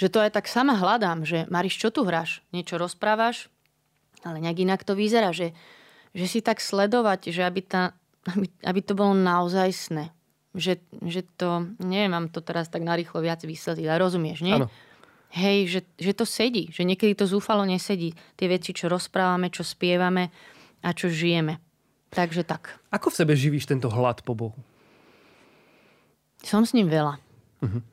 [0.00, 2.40] že to aj tak sama hľadám, že Mariš, čo tu hráš?
[2.50, 3.52] Niečo rozprávaš?
[4.24, 5.52] Ale nejak inak to vyzerá, že,
[6.16, 7.92] že si tak sledovať, že aby, tá,
[8.26, 10.10] aby, aby to bolo naozaj sne.
[10.58, 14.58] Že, že to, neviem, mám to teraz tak narýchlo viac vysvetliť, ale rozumieš, nie?
[14.58, 14.66] Ano.
[15.30, 18.16] Hej, že, že to sedí, že niekedy to zúfalo nesedí.
[18.34, 20.34] Tie veci, čo rozprávame, čo spievame
[20.82, 21.62] a čo žijeme.
[22.10, 22.74] Takže tak.
[22.90, 24.58] Ako v sebe živíš tento hlad po Bohu?
[26.40, 27.20] Som s ním veľa.
[27.60, 27.84] Uh-huh.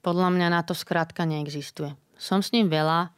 [0.00, 1.98] Podľa mňa na to skrátka neexistuje.
[2.14, 3.10] Som s ním veľa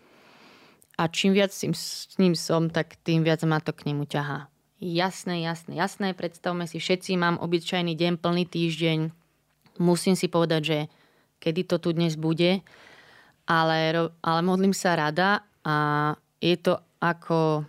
[0.97, 4.49] a čím viac s ním som, tak tým viac ma to k nemu ťahá.
[4.77, 6.13] Jasné, jasné, jasné.
[6.13, 8.99] Predstavme si, všetci mám obyčajný deň, plný týždeň.
[9.81, 10.79] Musím si povedať, že
[11.41, 12.61] kedy to tu dnes bude.
[13.49, 13.79] Ale,
[14.21, 15.77] ale modlím sa rada a
[16.41, 17.65] je to ako...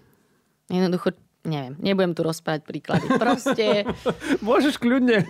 [0.67, 3.05] Jednoducho neviem, nebudem tu rozprávať príklady.
[3.15, 3.85] Proste...
[4.47, 5.25] Môžeš kľudne.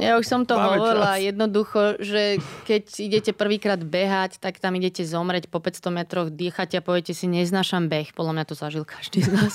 [0.00, 1.26] Ja už som to Máme hovorila čas.
[1.32, 6.82] jednoducho, že keď idete prvýkrát behať, tak tam idete zomreť po 500 metroch, dýchate a
[6.82, 8.16] poviete si, neznášam beh.
[8.16, 9.54] Podľa mňa to zažil každý z nás.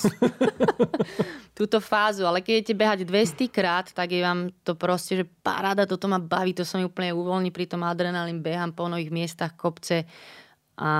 [1.58, 2.24] Túto fázu.
[2.24, 6.22] Ale keď idete behať 200 krát, tak je vám to proste, že paráda, toto ma
[6.22, 10.06] baví, to sa mi úplne uvoľní, pri tom adrenalín behám po nových miestach, kopce
[10.78, 10.92] a,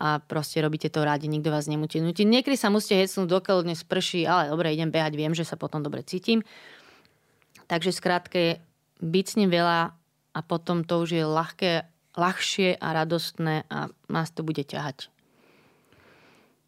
[0.00, 2.24] a proste robíte to rádi, nikto vás nemúti nutí.
[2.24, 5.84] Niekedy sa musíte hecnúť, dokiaľ dnes prší, ale dobre, idem behať, viem, že sa potom
[5.84, 6.40] dobre cítim.
[7.68, 8.64] Takže skrátke,
[9.04, 9.92] byť s ním veľa
[10.32, 11.84] a potom to už je ľahké,
[12.16, 15.09] ľahšie a radostné a nás to bude ťahať.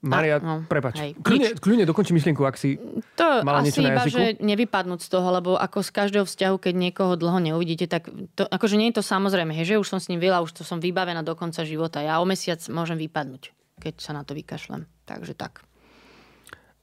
[0.02, 0.98] Maria, no, prepač.
[1.22, 2.74] Kľudne, kľudne dokončí myšlienku, ak si...
[3.14, 4.18] To Mala niečo na iba, jazyku?
[4.18, 8.42] že nevypadnúť z toho, lebo ako z každého vzťahu, keď niekoho dlho neuvidíte, tak to,
[8.42, 11.22] akože nie je to samozrejme, že už som s ním veľa, už to som vybavená
[11.22, 12.02] do konca života.
[12.02, 14.90] Ja o mesiac môžem vypadnúť, keď sa na to vykašlem.
[15.06, 15.62] Takže tak.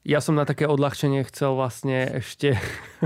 [0.07, 2.55] Ja som na také odľahčenie chcel vlastne ešte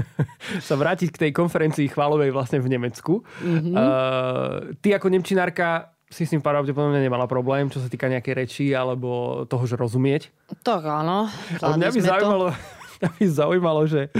[0.67, 3.25] sa vrátiť k tej konferencii chválovej vlastne v Nemecku.
[3.41, 3.73] Mm-hmm.
[3.73, 8.65] Uh, ty ako nemčinárka si s tým pravdepodobne nemala problém, čo sa týka nejakej reči
[8.71, 10.29] alebo toho, že rozumieť.
[10.61, 11.25] Tak áno.
[11.59, 12.45] Ale mňa by zaujímalo,
[13.01, 14.13] mňa by zaujímalo, že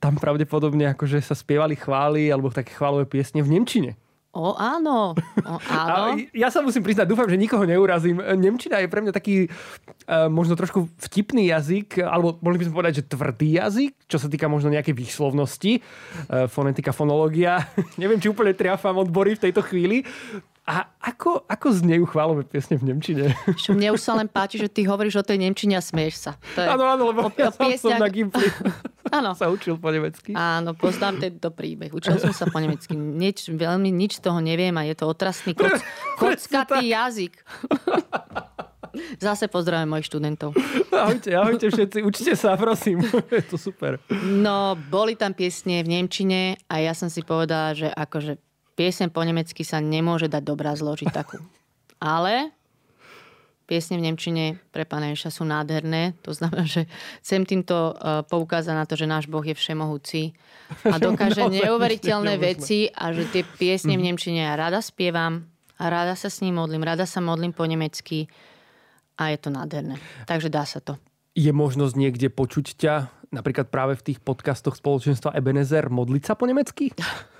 [0.00, 3.92] tam pravdepodobne akože sa spievali chvály alebo také chválové piesne v Nemčine.
[4.34, 5.14] O áno,
[5.46, 5.78] o A
[6.10, 6.18] áno.
[6.34, 8.18] ja sa musím priznať, dúfam, že nikoho neurazím.
[8.18, 12.94] Nemčina je pre mňa taký uh, možno trošku vtipný jazyk, alebo mohli by sme povedať,
[12.98, 17.62] že tvrdý jazyk, čo sa týka možno nejakej výslovnosti, uh, fonetika, fonológia.
[18.02, 20.02] Neviem, či úplne triafam odbory v tejto chvíli.
[20.64, 23.36] A ako, ako znejú chválové piesne v Nemčine?
[23.52, 26.32] Čo mne už sa len páči, že ty hovoríš o tej Nemčine a smieš sa.
[26.56, 26.68] To je...
[26.72, 28.48] Áno, áno, lebo o, ja o sám som piesňach- na Gimply
[29.20, 29.36] Áno.
[29.36, 30.32] sa učil po nemecky.
[30.32, 31.92] Áno, poznám tento príbeh.
[31.92, 32.96] Učil som sa po nemecky.
[32.96, 35.84] Nič, veľmi nič toho neviem a je to otrasný koc,
[36.16, 37.36] kockatý jazyk.
[39.18, 40.54] Zase pozdravujem mojich študentov.
[40.88, 43.02] Ahojte, ahojte všetci, učite sa, prosím.
[43.34, 43.98] Je to super.
[44.22, 48.38] No, boli tam piesne v Nemčine a ja som si povedala, že akože
[48.74, 51.38] piesne po nemecky sa nemôže dať dobrá zložiť takú.
[52.02, 52.52] Ale
[53.64, 56.12] piesne v Nemčine pre pána Ježa sú nádherné.
[56.22, 56.84] To znamená, že
[57.24, 60.36] chcem týmto uh, poukázať na to, že náš Boh je všemohúci
[60.84, 65.48] a dokáže neuveriteľné veci a že tie piesne v Nemčine ja rada spievam
[65.80, 68.28] a rada sa s ním modlím, rada sa modlím po nemecky
[69.16, 69.96] a je to nádherné.
[70.28, 71.00] Takže dá sa to.
[71.34, 72.94] Je možnosť niekde počuť ťa,
[73.34, 76.94] napríklad práve v tých podcastoch spoločenstva Ebenezer, modliť sa po nemecky?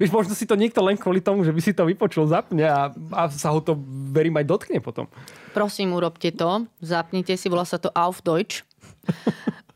[0.00, 2.94] Víš, možno si to niekto len kvôli tomu, že by si to vypočul, zapne a,
[2.94, 3.74] a sa ho to,
[4.14, 5.10] verím, aj dotkne potom.
[5.50, 6.70] Prosím, urobte to.
[6.78, 8.62] Zapnite si, volá sa to Auf Deutsch.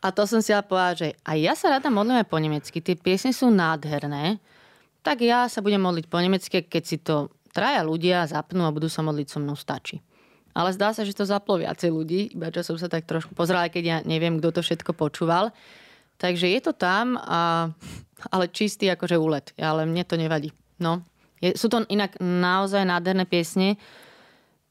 [0.05, 2.79] A to som si ale povedať, že aj ja sa rada modlím aj po nemecky.
[2.85, 4.37] Tie piesne sú nádherné.
[5.01, 8.93] Tak ja sa budem modliť po nemecky, keď si to traja ľudia zapnú a budú
[8.93, 10.05] sa modliť so mnou, stačí.
[10.53, 13.73] Ale zdá sa, že to zaplo viacej ľudí, iba čo som sa tak trošku pozrela,
[13.73, 15.57] keď ja neviem, kto to všetko počúval.
[16.19, 17.71] Takže je to tam, a,
[18.31, 19.51] ale čistý akože úlet.
[19.59, 20.55] Ale mne to nevadí.
[20.79, 21.03] No.
[21.43, 23.77] Je, sú to inak naozaj nádherné piesne,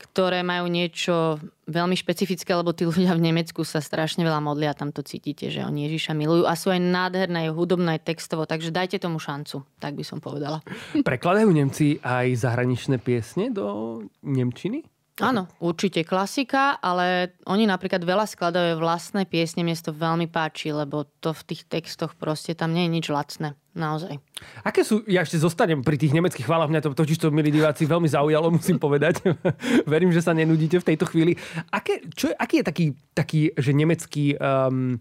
[0.03, 4.91] ktoré majú niečo veľmi špecifické, lebo tí ľudia v Nemecku sa strašne veľa modlia, tam
[4.91, 9.23] to cítite, že oni Ježiša milujú a sú aj nádherné, hudobné, textovo, takže dajte tomu
[9.23, 10.59] šancu, tak by som povedala.
[11.07, 14.83] Prekladajú Nemci aj zahraničné piesne do Nemčiny?
[15.21, 21.05] Áno, určite klasika, ale oni napríklad veľa skladajú vlastné piesne, mne to veľmi páči, lebo
[21.21, 23.53] to v tých textoch proste tam nie je nič lacné.
[23.77, 24.17] Naozaj.
[24.65, 27.85] Aké sú, ja ešte zostanem pri tých nemeckých chválach, mňa to totiž to, milí diváci,
[27.85, 29.21] veľmi zaujalo, musím povedať.
[29.89, 31.37] Verím, že sa nenudíte v tejto chvíli.
[31.69, 34.97] Aké, čo, aký je taký, taký že nemecký um,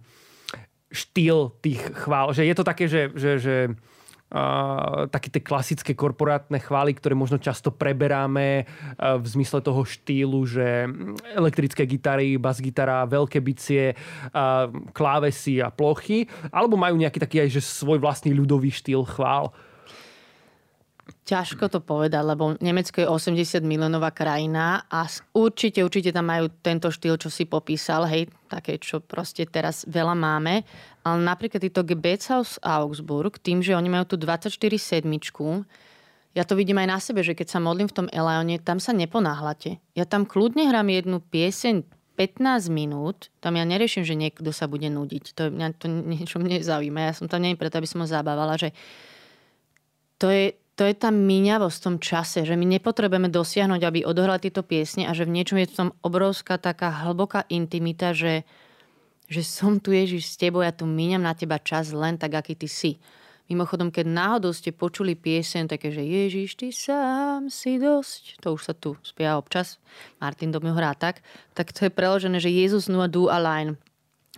[0.92, 2.36] štýl tých chvál?
[2.36, 3.54] Že je to také, že, že, že
[5.12, 10.88] také tie klasické korporátne chvály, ktoré možno často preberáme uh, v zmysle toho štýlu, že
[11.36, 17.60] elektrické gitary, bas-gitara, veľké bicie, uh, klávesy a plochy, alebo majú nejaký taký aj že
[17.60, 19.52] svoj vlastný ľudový štýl chvál?
[21.22, 25.06] Ťažko to povedať, lebo Nemecko je 80 miliónová krajina a
[25.38, 30.18] určite, určite tam majú tento štýl, čo si popísal, hej, také, čo proste teraz veľa
[30.18, 30.66] máme.
[31.02, 35.66] Ale napríklad týto Gebetshaus Augsburg, tým, že oni majú tu 24 sedmičku,
[36.32, 38.96] ja to vidím aj na sebe, že keď sa modlím v tom Eleone, tam sa
[38.96, 39.84] neponáhľate.
[39.92, 41.84] Ja tam kľudne hrám jednu pieseň
[42.16, 45.24] 15 minút, tam ja neriešim, že niekto sa bude nudiť.
[45.36, 47.08] To, mňa to niečo mne zaujíma.
[47.08, 48.72] Ja som tam nie preto, aby som ho zabávala, že
[50.16, 54.40] to je, to je tá míňavosť v tom čase, že my nepotrebujeme dosiahnuť, aby odohrali
[54.40, 58.48] tieto piesne a že v niečom je v tom obrovská taká hlboká intimita, že,
[59.32, 62.52] že som tu Ježiš s tebou, ja tu míňam na teba čas len tak, aký
[62.52, 63.00] ty si.
[63.48, 68.62] Mimochodom, keď náhodou ste počuli piesen také, že Ježiš, ty sám si dosť, to už
[68.62, 69.80] sa tu spieva občas,
[70.20, 71.24] Martin do hrá tak,
[71.56, 73.80] tak to je preložené, že Jezus nur du allein.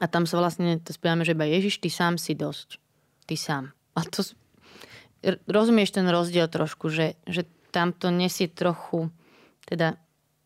[0.02, 2.82] A tam sa vlastne to spievame, že iba Ježiš, ty sám si dosť.
[3.30, 3.64] Ty sám.
[3.94, 4.26] A to
[5.46, 9.14] rozumieš ten rozdiel trošku, že, že tam to nesie trochu
[9.64, 9.96] teda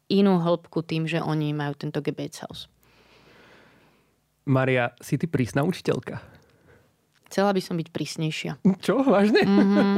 [0.09, 2.69] inú hĺbku tým, že oni majú tento Gebets House.
[4.49, 6.38] Maria, si ty prísna učiteľka?
[7.29, 8.57] Chcela by som byť prísnejšia.
[8.81, 9.05] Čo?
[9.05, 9.45] Vážne?
[9.45, 9.95] Mm-hmm.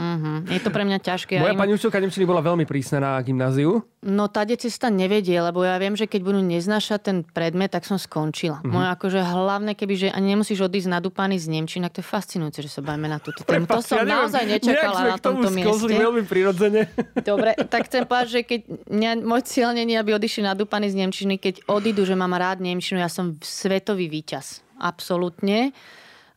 [0.00, 0.36] Mm-hmm.
[0.56, 1.36] Je to pre mňa ťažké.
[1.36, 1.60] Moja im...
[1.60, 3.84] pani učiteľka Nemčiny bola veľmi prísna na gymnáziu.
[4.00, 8.00] No tá cesta nevedie, lebo ja viem, že keď budú neznašať ten predmet, tak som
[8.00, 8.64] skončila.
[8.64, 8.72] Mm-hmm.
[8.72, 12.64] Moje akože hlavné, keby že ani nemusíš odísť nadúpaný z Nemčiny, tak to je fascinujúce,
[12.64, 13.68] že sa bavíme na túto tému.
[13.68, 15.92] To som ja naozaj nečakala na tomto mieste.
[15.92, 16.88] veľmi prirodzene.
[17.28, 21.36] Dobre, tak chcem povedať, že keď mňa, môj cieľ nie aby odišli nadúpaní z Nemčiny,
[21.36, 24.64] keď odídu, že mám rád Nemčinu, ja som svetový víťaz.
[24.80, 25.76] Absolútne.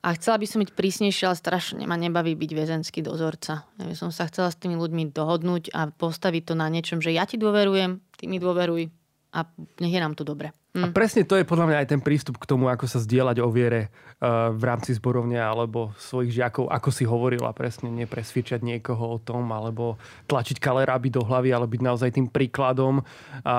[0.03, 3.63] A chcela by som byť prísnejšia, ale strašne ma nebaví byť väzenský dozorca.
[3.79, 7.23] Ja som sa chcela s tými ľuďmi dohodnúť a postaviť to na niečom, že ja
[7.23, 8.91] ti dôverujem, ty mi dôveruj
[9.33, 9.47] a
[9.81, 10.53] nech je nám tu dobre.
[10.73, 10.83] Hm.
[10.83, 13.49] A presne to je podľa mňa aj ten prístup k tomu, ako sa zdieľať o
[13.49, 19.21] viere uh, v rámci zborovne alebo svojich žiakov, ako si hovorila presne, nepresviečať niekoho o
[19.21, 23.05] tom, alebo tlačiť kaleráby do hlavy, ale byť naozaj tým príkladom
[23.45, 23.57] a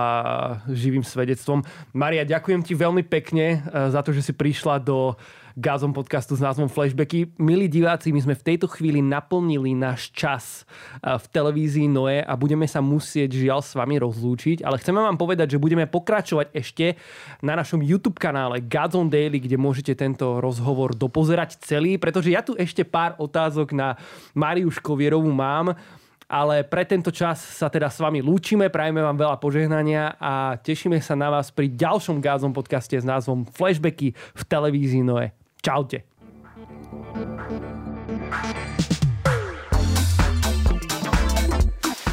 [0.70, 1.62] živým svedectvom.
[1.94, 5.14] Maria, ďakujem ti veľmi pekne uh, za to, že si prišla do
[5.54, 7.30] Gazom podcastu s názvom Flashbacky.
[7.38, 10.66] Milí diváci, my sme v tejto chvíli naplnili náš čas
[10.98, 15.54] v televízii Noe a budeme sa musieť žiaľ s vami rozlúčiť, ale chceme vám povedať,
[15.54, 16.98] že budeme pokračovať ešte
[17.38, 22.58] na našom YouTube kanále Gazon Daily, kde môžete tento rozhovor dopozerať celý, pretože ja tu
[22.58, 23.94] ešte pár otázok na
[24.34, 25.78] Mariu Škovierovú mám
[26.24, 30.98] ale pre tento čas sa teda s vami lúčime, prajeme vám veľa požehnania a tešíme
[30.98, 35.43] sa na vás pri ďalšom Gázom podcaste s názvom Flashbacky v televízii Noe.
[35.64, 36.04] Čaute.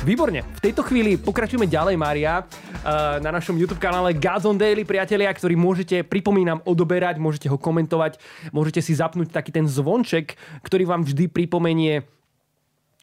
[0.07, 0.41] Výborne.
[0.55, 5.59] V tejto chvíli pokračujeme ďalej, Mária, eh, na našom YouTube kanále Gazon Daily, priatelia, ktorý
[5.59, 8.23] môžete, pripomínam, odoberať, môžete ho komentovať,
[8.55, 12.07] môžete si zapnúť taký ten zvonček, ktorý vám vždy pripomenie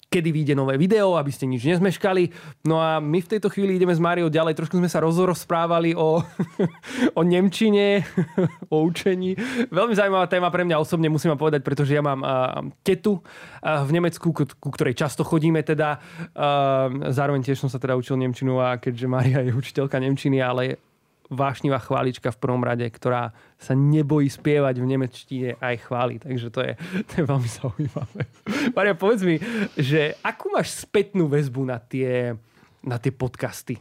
[0.09, 2.33] kedy vyjde nové video, aby ste nič nezmeškali.
[2.65, 4.57] No a my v tejto chvíli ideme s Máriou ďalej.
[4.57, 6.25] Trošku sme sa rozprávali o,
[7.19, 8.09] o Nemčine,
[8.73, 9.37] o učení.
[9.69, 13.85] Veľmi zaujímavá téma pre mňa osobne, musím vám povedať, pretože ja mám uh, tetu uh,
[13.85, 16.01] v Nemecku, ku, ku ktorej často chodíme teda.
[16.33, 20.88] Uh, zároveň tiež som sa teda učil Nemčinu a keďže Mária je učiteľka Nemčiny, ale
[21.29, 26.17] vášnivá chválička v prvom rade, ktorá sa nebojí spievať v nemečtine aj chváli.
[26.17, 26.73] Takže to je,
[27.09, 28.21] to je veľmi zaujímavé.
[28.77, 29.37] Maria, povedz mi,
[29.77, 32.33] že akú máš spätnú väzbu na tie,
[32.81, 33.77] na tie podcasty,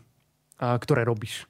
[0.60, 1.48] ktoré robíš?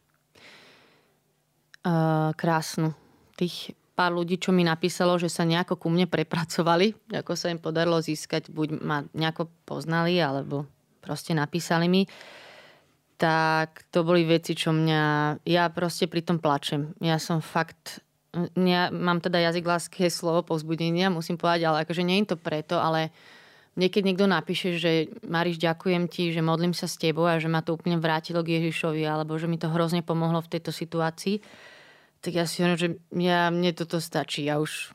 [1.81, 2.93] Uh, krásnu.
[3.33, 7.57] Tých pár ľudí, čo mi napísalo, že sa nejako ku mne prepracovali, ako sa im
[7.57, 10.69] podarilo získať, buď ma nejako poznali, alebo
[11.01, 12.05] proste napísali mi.
[12.05, 12.46] Uh,
[13.17, 15.01] tak to boli veci, čo mňa...
[15.49, 16.93] Ja proste pri tom plačem.
[17.01, 18.05] Ja som fakt...
[18.53, 22.77] Ja mám teda jazyk lásky slovo povzbudenia, musím povedať, ale akože nie je to preto,
[22.77, 23.09] ale
[23.73, 27.65] niekedy niekto napíše, že Mariš, ďakujem ti, že modlím sa s tebou a že ma
[27.65, 31.41] to úplne vrátilo k Ježišovi, alebo že mi to hrozne pomohlo v tejto situácii,
[32.21, 34.45] tak ja si hovorím, že ja, mne toto stačí.
[34.45, 34.93] Ja už...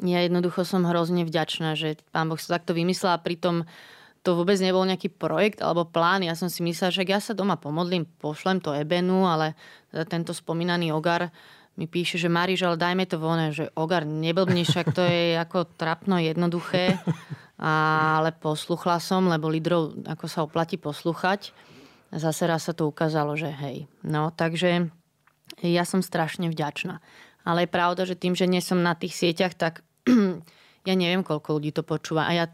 [0.00, 3.68] Ja jednoducho som hrozne vďačná, že pán Boh sa takto vymyslel a pritom
[4.20, 6.20] to vôbec nebol nejaký projekt alebo plán.
[6.20, 9.56] Ja som si myslela, že ja sa doma pomodlím, pošlem to Ebenu, ale
[10.12, 11.32] tento spomínaný Ogar
[11.80, 15.64] mi píše, že Mariš, ale dajme to von, že Ogar neblbni, však to je ako
[15.80, 16.92] trapno jednoduché.
[17.60, 21.52] Ale posluchla som, lebo lídrov ako sa oplatí posluchať.
[22.08, 23.84] Zase raz sa to ukázalo, že hej.
[24.00, 24.88] No, takže
[25.60, 27.04] ja som strašne vďačná.
[27.44, 29.84] Ale je pravda, že tým, že nie som na tých sieťach, tak
[30.88, 32.24] ja neviem, koľko ľudí to počúva.
[32.24, 32.44] A ja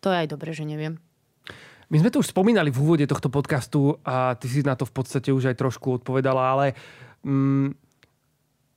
[0.00, 0.96] to je aj dobre, že neviem.
[1.86, 4.94] My sme to už spomínali v úvode tohto podcastu a ty si na to v
[4.94, 6.66] podstate už aj trošku odpovedala, ale
[7.22, 7.78] mm,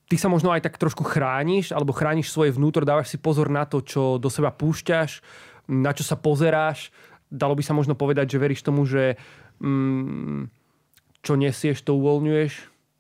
[0.06, 3.66] ty sa možno aj tak trošku chrániš alebo chrániš svoje vnútro, dávaš si pozor na
[3.66, 5.26] to, čo do seba púšťaš,
[5.66, 6.94] na čo sa pozeráš.
[7.34, 9.18] Dalo by sa možno povedať, že veríš tomu, že
[9.58, 10.50] mm,
[11.26, 12.54] čo nesieš, to uvoľňuješ.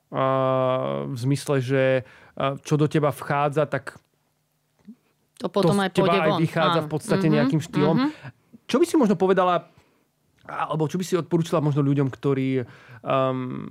[0.09, 0.25] A
[1.05, 1.83] v zmysle, že
[2.65, 4.01] čo do teba vchádza, tak
[5.37, 6.85] to potom to aj pôjde aj vychádza Áno.
[6.85, 7.95] v podstate mm-hmm, nejakým štýlom.
[7.95, 8.65] Mm-hmm.
[8.65, 9.69] Čo by si možno povedala
[10.49, 12.65] alebo čo by si odporúčila možno ľuďom, ktorí
[13.05, 13.69] um,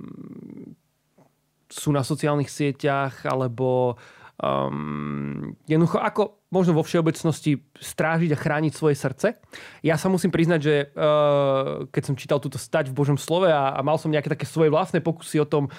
[1.69, 3.99] sú na sociálnych sieťach, alebo
[4.41, 9.37] um, jednoducho ako, možno vo všeobecnosti strážiť a chrániť svoje srdce.
[9.85, 13.77] Ja sa musím priznať, že uh, keď som čítal túto stať v Božom slove a,
[13.77, 15.73] a mal som nejaké také svoje vlastné pokusy o tom uh,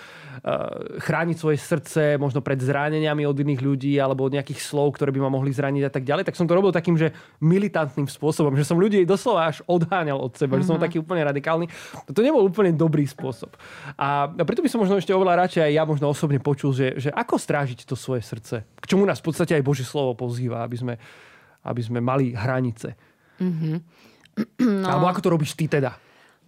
[1.02, 5.26] chrániť svoje srdce možno pred zraneniami od iných ľudí alebo od nejakých slov, ktoré by
[5.26, 7.10] ma mohli zraniť a tak ďalej, tak som to robil takým, že
[7.42, 10.62] militantným spôsobom, že som ľudí doslova až odháňal od seba, mm-hmm.
[10.62, 10.84] že som mhm.
[10.86, 11.66] taký úplne radikálny.
[12.14, 13.58] To nebol úplne dobrý spôsob.
[13.98, 16.94] A, a preto by som možno ešte oveľa radšej aj ja možno osobne počul, že,
[16.94, 18.62] že ako strážiť to svoje srdce.
[18.62, 20.94] K čomu nás v podstate aj Božie slovo pozýva, aby sme,
[21.64, 22.94] aby sme mali hranice.
[23.40, 23.76] Mm-hmm.
[24.62, 24.86] No.
[24.86, 25.96] Alebo ako to robíš ty teda?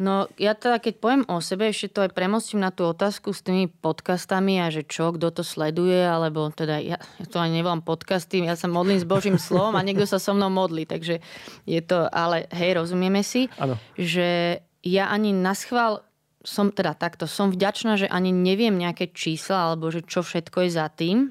[0.01, 3.45] No ja teda keď poviem o sebe, ešte to aj premostím na tú otázku s
[3.45, 7.85] tými podcastami a že čo, kto to sleduje, alebo teda ja, ja to ani nevolám
[7.85, 11.21] podcasty, ja sa modlím s Božím slovom a niekto sa so mnou modlí, takže
[11.69, 13.77] je to, ale hej, rozumieme si, ano.
[13.95, 16.03] že ja ani na schvál
[16.43, 20.71] som teda takto, som vďačná, že ani neviem nejaké čísla alebo že čo všetko je
[20.75, 21.31] za tým,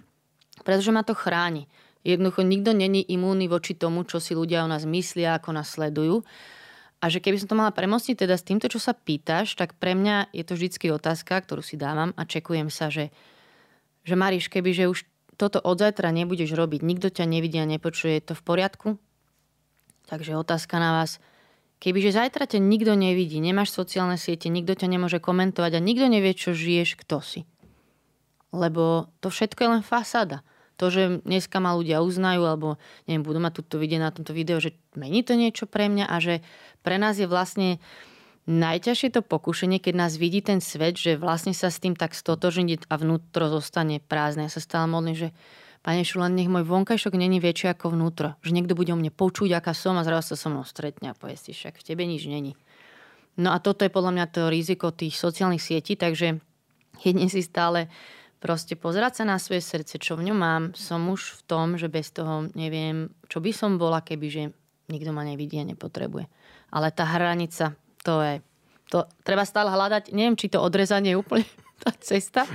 [0.64, 1.68] pretože ma to chráni.
[2.02, 6.26] Jednoducho nikto není imúnny voči tomu, čo si ľudia o nás myslia, ako nás sledujú.
[7.02, 9.98] A že keby som to mala premostiť teda s týmto, čo sa pýtaš, tak pre
[9.98, 13.10] mňa je to vždycky otázka, ktorú si dávam a čekujem sa, že,
[14.06, 15.06] že Mariš, keby že už
[15.38, 18.88] toto od zajtra nebudeš robiť, nikto ťa nevidí a nepočuje, je to v poriadku?
[20.06, 21.18] Takže otázka na vás.
[21.82, 26.38] Kebyže zajtra ťa nikto nevidí, nemáš sociálne siete, nikto ťa nemôže komentovať a nikto nevie,
[26.38, 27.42] čo žiješ, kto si.
[28.54, 30.46] Lebo to všetko je len fasáda
[30.82, 34.58] to, že dneska ma ľudia uznajú, alebo neviem, budú mať túto vidieť na tomto videu,
[34.58, 36.42] že mení to niečo pre mňa a že
[36.82, 37.78] pre nás je vlastne
[38.50, 42.90] najťažšie to pokušenie, keď nás vidí ten svet, že vlastne sa s tým tak stotožniť
[42.90, 44.50] a vnútro zostane prázdne.
[44.50, 45.30] Ja sa stále modlím, že
[45.82, 48.38] Pane Šulan, nech môj vonkajšok není väčší ako vnútro.
[48.46, 51.18] Že niekto bude o mne počuť, aká som a zrazu sa so mnou stretne a
[51.18, 52.54] povie si, však v tebe nič není.
[53.34, 56.38] No a toto je podľa mňa to riziko tých sociálnych sietí, takže
[57.02, 57.90] jedne si stále
[58.42, 61.88] proste pozerať sa na svoje srdce, čo v ňom mám, som už v tom, že
[61.88, 64.44] bez toho neviem, čo by som bola, keby že
[64.90, 66.26] nikto ma nevidí a nepotrebuje.
[66.74, 68.42] Ale tá hranica, to je,
[68.90, 70.10] to treba stále hľadať.
[70.12, 71.46] Neviem, či to odrezanie je úplne
[71.86, 72.50] tá cesta.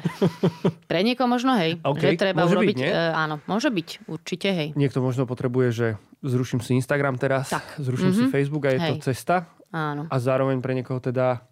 [0.91, 2.19] Pre niekoho možno hej, okay.
[2.19, 2.77] že treba môže urobiť.
[2.77, 4.69] Byť, uh, áno, môže byť, určite hej.
[4.75, 5.87] Niekto možno potrebuje, že
[6.27, 7.79] zruším si Instagram teraz, tak.
[7.79, 8.27] zruším mm-hmm.
[8.27, 8.35] si mhm.
[8.35, 8.91] Facebook a je hej.
[8.91, 9.47] to cesta.
[9.71, 10.11] Áno.
[10.11, 11.47] A zároveň pre niekoho teda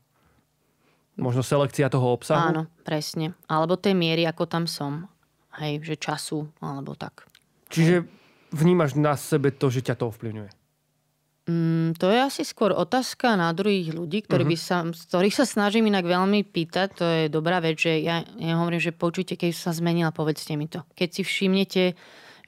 [1.15, 2.51] Možno selekcia toho obsahu?
[2.51, 3.39] Áno, presne.
[3.47, 5.07] Alebo tej miery, ako tam som.
[5.55, 7.31] Hej, že času, alebo tak.
[7.71, 8.11] Čiže
[8.51, 10.51] vnímaš na sebe to, že ťa to ovplyvňuje?
[11.45, 14.57] Mm, to je asi skôr otázka na druhých ľudí, ktorí uh-huh.
[14.57, 16.89] by sa, ktorých sa snažím inak veľmi pýtať.
[16.97, 20.67] To je dobrá vec, že ja, ja hovorím, že počujte, keď sa zmenila, povedzte mi
[20.73, 20.83] to.
[20.97, 21.85] Keď si všimnete,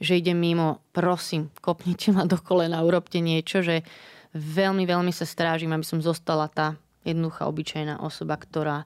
[0.00, 3.84] že ide mimo, prosím, kopnite ma do kolena, urobte niečo, že
[4.32, 8.84] veľmi, veľmi sa strážim, aby som zostala tá jednoduchá, obyčajná osoba, ktorá,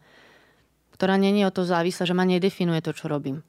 [0.94, 3.40] ktorá není o to závislá, že ma nedefinuje to, čo robím.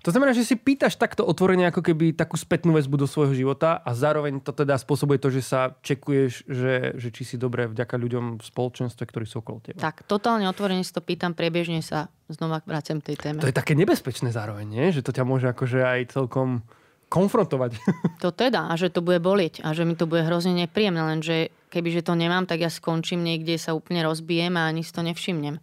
[0.00, 3.78] To znamená, že si pýtaš takto otvorene ako keby takú spätnú väzbu do svojho života
[3.84, 7.94] a zároveň to teda spôsobuje to, že sa čekuješ, že, že či si dobre vďaka
[8.00, 9.78] ľuďom v spoločenstve, ktorí sú okolo teba.
[9.78, 13.44] Tak, totálne otvorene si to pýtam, priebežne sa znova vracem tej téme.
[13.44, 14.86] To je také nebezpečné zároveň, nie?
[14.88, 16.64] že to ťa môže akože aj celkom
[17.10, 17.76] konfrontovať.
[18.24, 21.48] To teda, a že to bude bolieť a že mi to bude hrozne nepríjemné, lenže
[21.72, 25.56] kebyže to nemám, tak ja skončím niekde, sa úplne rozbijem a ani si to nevšimnem.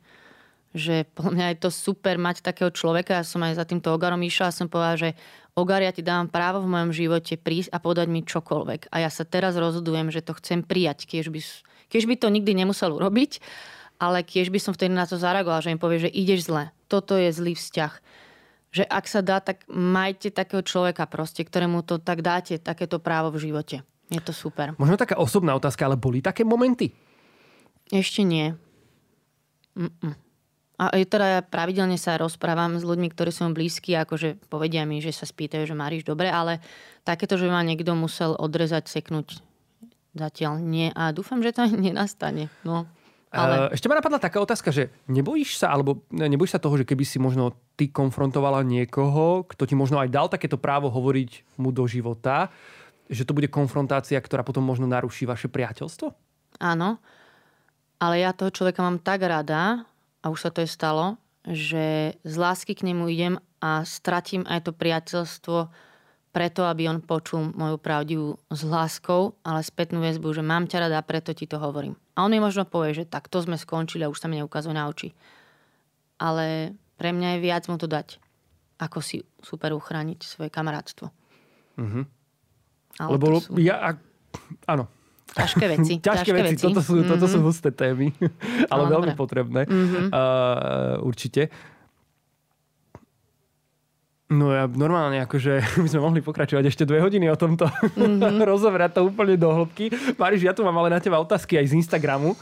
[0.73, 4.25] Že podľa mňa je to super mať takého človeka, ja som aj za týmto Ogarom
[4.25, 5.09] išla a som povedala, že
[5.57, 8.93] Ogar, ja ti dávam právo v mojom živote prísť a podať mi čokoľvek.
[8.93, 11.41] A ja sa teraz rozhodujem, že to chcem prijať, keď by,
[11.89, 13.41] keď by to nikdy nemusel urobiť,
[13.97, 17.17] ale keď by som vtedy na to zareagovala, že im povie, že ideš zle, toto
[17.17, 17.93] je zlý vzťah
[18.77, 23.33] že ak sa dá, tak majte takého človeka proste, ktorému to tak dáte, takéto právo
[23.33, 23.81] v živote.
[24.07, 24.77] Je to super.
[24.79, 26.93] Možno taká osobná otázka, ale boli také momenty?
[27.91, 28.55] Ešte nie.
[29.75, 30.13] Mm-mm.
[30.77, 35.09] A teda ja pravidelne sa rozprávam s ľuďmi, ktorí sú blízki, akože povedia mi, že
[35.09, 36.61] sa spýtajú, že Maríš dobre, ale
[37.01, 39.41] takéto, že ma niekto musel odrezať, seknúť,
[40.13, 40.93] zatiaľ nie.
[40.93, 42.53] A dúfam, že to nenastane.
[42.61, 42.85] No.
[43.27, 43.75] Ale...
[43.75, 47.19] Ešte ma napadla taká otázka, že nebojíš sa, alebo nebojíš sa toho, že keby si
[47.19, 52.47] možno ty konfrontovala niekoho, kto ti možno aj dal takéto právo hovoriť mu do života,
[53.11, 56.07] že to bude konfrontácia, ktorá potom možno naruší vaše priateľstvo?
[56.63, 57.03] Áno,
[57.99, 59.83] ale ja toho človeka mám tak rada,
[60.23, 64.67] a už sa to je stalo, že z lásky k nemu idem a stratím aj
[64.67, 65.57] to priateľstvo
[66.31, 70.99] preto, aby on počul moju pravdivú s láskou, ale spätnú väzbu, že mám ťa rada,
[71.01, 71.97] preto ti to hovorím.
[72.13, 74.75] A on mi možno povie, že tak to sme skončili a už sa mi neukazuje
[74.75, 75.17] na oči.
[76.21, 78.17] Ale pre mňa je viac mu to dať,
[78.81, 81.09] ako si super uchrániť svoje kamarátstvo.
[81.77, 82.03] Mm-hmm.
[83.05, 83.53] Lebo sú...
[83.61, 83.97] ja...
[84.65, 84.89] Áno.
[85.33, 85.93] Ťažké veci.
[86.01, 86.53] ťažké, ťažké veci.
[86.57, 86.63] veci.
[86.65, 87.09] Toto, sú, mm-hmm.
[87.09, 87.45] toto sú mhm.
[87.45, 88.07] husté témy,
[88.73, 89.21] ale no, veľmi dobre.
[89.21, 89.61] potrebné.
[89.69, 90.05] Mm-hmm.
[90.09, 91.53] Uh, určite.
[94.27, 97.63] No ja normálne, akože my sme mohli pokračovať ešte dve hodiny o tomto,
[97.95, 98.43] mm-hmm.
[98.43, 99.87] rozobrať to úplne do hĺbky.
[100.19, 102.35] Mariš, ja tu mám ale na teba otázky aj z Instagramu.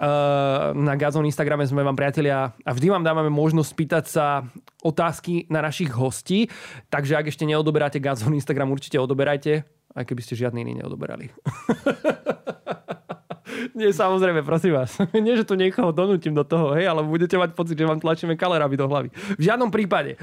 [0.00, 4.26] Uh, na Gazon Instagrame sme vám priatelia a vždy vám dávame možnosť pýtať sa
[4.80, 6.48] otázky na našich hostí.
[6.88, 9.62] Takže ak ešte neodoberáte Gazon Instagram, určite odoberajte,
[9.94, 11.30] aj keby ste žiadny iný neodoberali.
[13.74, 14.96] Nie, samozrejme, prosím vás.
[15.24, 18.34] Nie, že tu niekoho donútim do toho, hej, ale budete mať pocit, že vám tlačíme
[18.34, 19.08] kaleraby do hlavy.
[19.38, 20.16] V žiadnom prípade.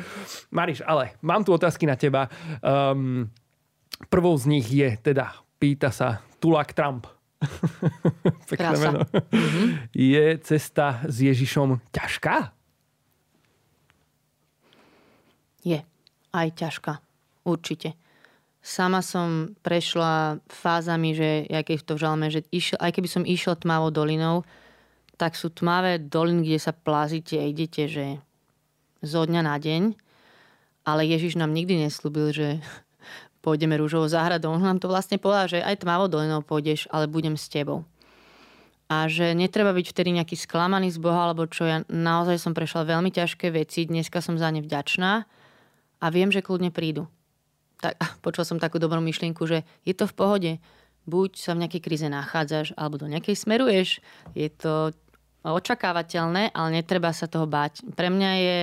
[0.52, 2.32] Mariš, ale mám tu otázky na teba.
[2.60, 3.28] Um,
[4.10, 7.08] prvou z nich je teda, pýta sa Tulak Trump.
[8.50, 9.06] Pekné meno.
[9.06, 9.68] Mm-hmm.
[9.94, 12.58] Je cesta s Ježišom ťažká?
[15.62, 15.80] Je.
[16.34, 17.02] Aj ťažká.
[17.46, 18.07] Určite.
[18.68, 23.56] Sama som prešla fázami, že ja keď to žalme, že išiel, aj keby som išiel
[23.56, 24.44] tmavou dolinou,
[25.16, 28.20] tak sú tmavé doliny, kde sa plazíte a idete, že
[29.00, 29.96] zo dňa na deň.
[30.84, 32.60] Ale Ježiš nám nikdy neslúbil, že
[33.44, 34.52] pôjdeme rúžovou záhradou.
[34.52, 37.88] On nám to vlastne povedal, že aj tmavou dolinou pôjdeš, ale budem s tebou.
[38.92, 42.84] A že netreba byť vtedy nejaký sklamaný z Boha, alebo čo ja naozaj som prešla
[42.84, 45.24] veľmi ťažké veci, dneska som za ne vďačná
[46.04, 47.08] a viem, že kľudne prídu
[47.78, 47.94] tak,
[48.26, 50.52] počul som takú dobrú myšlienku, že je to v pohode.
[51.08, 54.02] Buď sa v nejakej kríze nachádzaš, alebo do nejakej smeruješ.
[54.36, 54.92] Je to
[55.46, 57.86] očakávateľné, ale netreba sa toho báť.
[57.96, 58.58] Pre mňa je,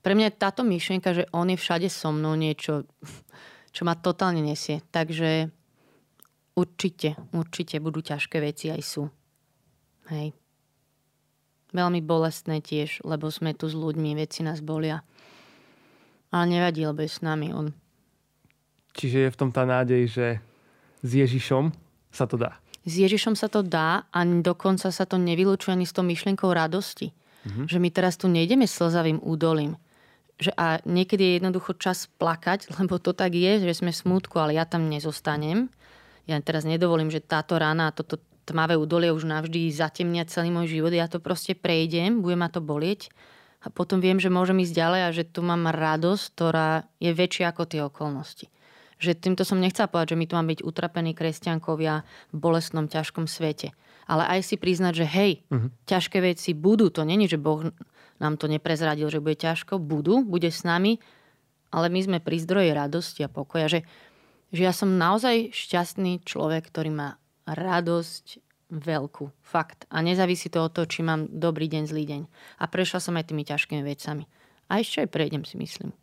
[0.00, 2.88] pre mňa táto myšlienka, že on je všade so mnou niečo,
[3.74, 4.80] čo ma totálne nesie.
[4.88, 5.52] Takže
[6.56, 9.04] určite, určite budú ťažké veci aj sú.
[10.08, 10.32] Hej.
[11.74, 15.04] Veľmi bolestné tiež, lebo sme tu s ľuďmi, veci nás bolia.
[16.32, 17.52] Ale nevadí, lebo je s nami.
[17.52, 17.68] On
[18.96, 20.26] Čiže je v tom tá nádej, že
[21.04, 21.68] s Ježišom
[22.08, 22.56] sa to dá.
[22.88, 27.12] S Ježišom sa to dá a dokonca sa to nevylučuje ani s tou myšlienkou radosti.
[27.44, 27.66] Mm-hmm.
[27.68, 29.76] Že my teraz tu nejdeme slzavým údolím.
[30.40, 34.56] Že a niekedy je jednoducho čas plakať, lebo to tak je, že sme smutku, ale
[34.56, 35.68] ja tam nezostanem.
[36.24, 38.18] Ja teraz nedovolím, že táto rána a toto
[38.48, 40.94] tmavé údolie už navždy zatemnia celý môj život.
[40.94, 43.10] Ja to proste prejdem, bude ma to bolieť
[43.62, 47.50] a potom viem, že môžem ísť ďalej a že tu mám radosť, ktorá je väčšia
[47.50, 48.46] ako tie okolnosti
[48.96, 53.28] že týmto som nechcela povedať, že my tu máme byť utrapení kresťankovia v bolestnom, ťažkom
[53.28, 53.76] svete.
[54.08, 55.68] Ale aj si priznať, že hej, uh-huh.
[55.84, 56.88] ťažké veci budú.
[56.94, 57.68] To není, že Boh
[58.22, 59.82] nám to neprezradil, že bude ťažko.
[59.82, 61.02] Budú, bude s nami,
[61.74, 63.68] ale my sme pri zdroji radosti a pokoja.
[63.68, 63.80] Že,
[64.54, 67.08] že ja som naozaj šťastný človek, ktorý má
[67.44, 68.40] radosť
[68.70, 69.30] veľkú.
[69.42, 69.86] Fakt.
[69.92, 72.22] A nezávisí to od toho, či mám dobrý deň, zlý deň.
[72.58, 74.26] A prešla som aj tými ťažkými vecami.
[74.66, 75.94] A ešte aj prejdem, si myslím.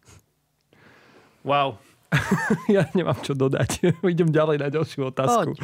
[1.44, 1.76] Wow,
[2.76, 3.90] ja nemám čo dodať.
[4.14, 5.58] Idem ďalej na ďalšiu otázku.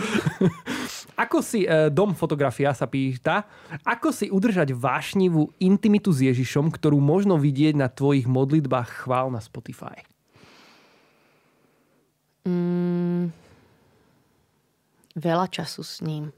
[1.23, 3.45] ako si, e, dom fotografia sa pýta,
[3.85, 9.41] ako si udržať vášnivú intimitu s Ježišom, ktorú možno vidieť na tvojich modlitbách chvál na
[9.43, 10.01] Spotify?
[12.47, 13.35] Mm,
[15.19, 16.31] veľa času s ním.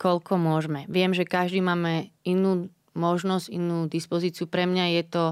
[0.00, 0.88] Koľko môžeme.
[0.90, 4.50] Viem, že každý máme inú možnosť, inú dispozíciu.
[4.50, 5.24] Pre mňa je to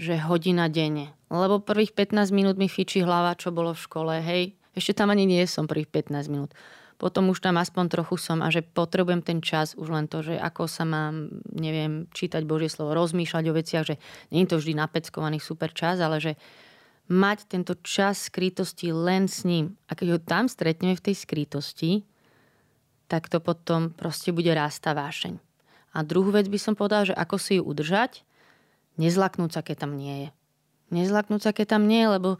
[0.00, 1.12] že hodina denne.
[1.28, 4.14] Lebo prvých 15 minút mi fičí hlava, čo bolo v škole.
[4.24, 6.56] Hej, ešte tam ani nie som prvých 15 minút.
[6.96, 10.36] Potom už tam aspoň trochu som a že potrebujem ten čas už len to, že
[10.36, 13.96] ako sa mám, neviem, čítať Božie slovo, rozmýšľať o veciach, že
[14.28, 16.36] nie je to vždy napeckovaný super čas, ale že
[17.08, 19.80] mať tento čas skrytosti len s ním.
[19.88, 22.04] A keď ho tam stretneme v tej skrytosti,
[23.08, 25.40] tak to potom proste bude rásta vášeň.
[25.90, 28.22] A druhú vec by som povedala, že ako si ju udržať,
[28.98, 30.28] nezlaknúť sa, keď tam nie je.
[30.90, 32.30] Nezlaknúť sa, keď tam nie je, lebo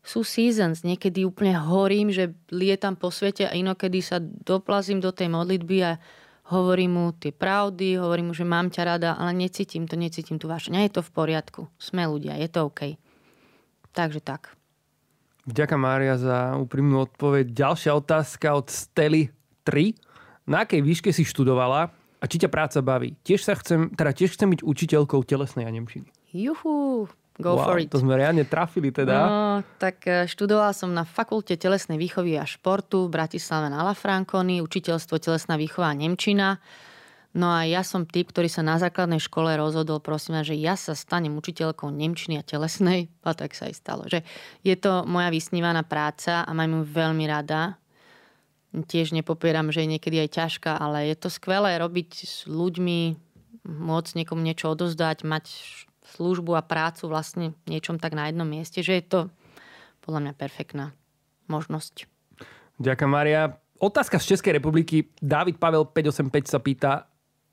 [0.00, 5.28] sú seasons, niekedy úplne horím, že lietam po svete a inokedy sa doplazím do tej
[5.28, 6.00] modlitby a
[6.48, 10.48] hovorím mu tie pravdy, hovorím mu, že mám ťa rada, ale necítim to, necítim tu
[10.48, 10.72] vaše.
[10.72, 11.60] Nie je to v poriadku.
[11.76, 12.96] Sme ľudia, je to OK.
[13.92, 14.56] Takže tak.
[15.48, 17.52] Ďakujem Mária za úprimnú odpoveď.
[17.52, 19.32] Ďalšia otázka od Stely
[19.64, 19.92] 3.
[20.48, 23.14] Na akej výške si študovala a či ťa práca baví.
[23.22, 26.10] Tiež sa chcem, teda tiež chcem byť učiteľkou telesnej a nemčiny.
[26.34, 27.06] Juhu,
[27.38, 27.88] go wow, for it.
[27.94, 29.14] To sme reálne trafili teda.
[29.14, 29.32] No,
[29.78, 34.58] tak e, študovala som na Fakulte telesnej výchovy a športu v Bratislave na La Franconi,
[34.60, 36.58] učiteľstvo telesná výchova a nemčina.
[37.38, 40.96] No a ja som typ, ktorý sa na základnej škole rozhodol, prosím že ja sa
[40.96, 43.12] stanem učiteľkou nemčiny a telesnej.
[43.22, 44.02] A tak sa aj stalo.
[44.08, 44.24] Že
[44.64, 47.78] je to moja vysnívaná práca a mám ju veľmi rada
[48.72, 53.16] tiež nepopieram, že je niekedy aj ťažká, ale je to skvelé robiť s ľuďmi,
[53.64, 55.44] môcť niekomu niečo odozdať, mať
[56.16, 59.20] službu a prácu vlastne niečom tak na jednom mieste, že je to
[60.00, 60.96] podľa mňa perfektná
[61.52, 62.08] možnosť.
[62.80, 63.58] Ďakujem, Maria.
[63.78, 65.12] Otázka z Českej republiky.
[65.20, 66.92] David Pavel 585 sa pýta,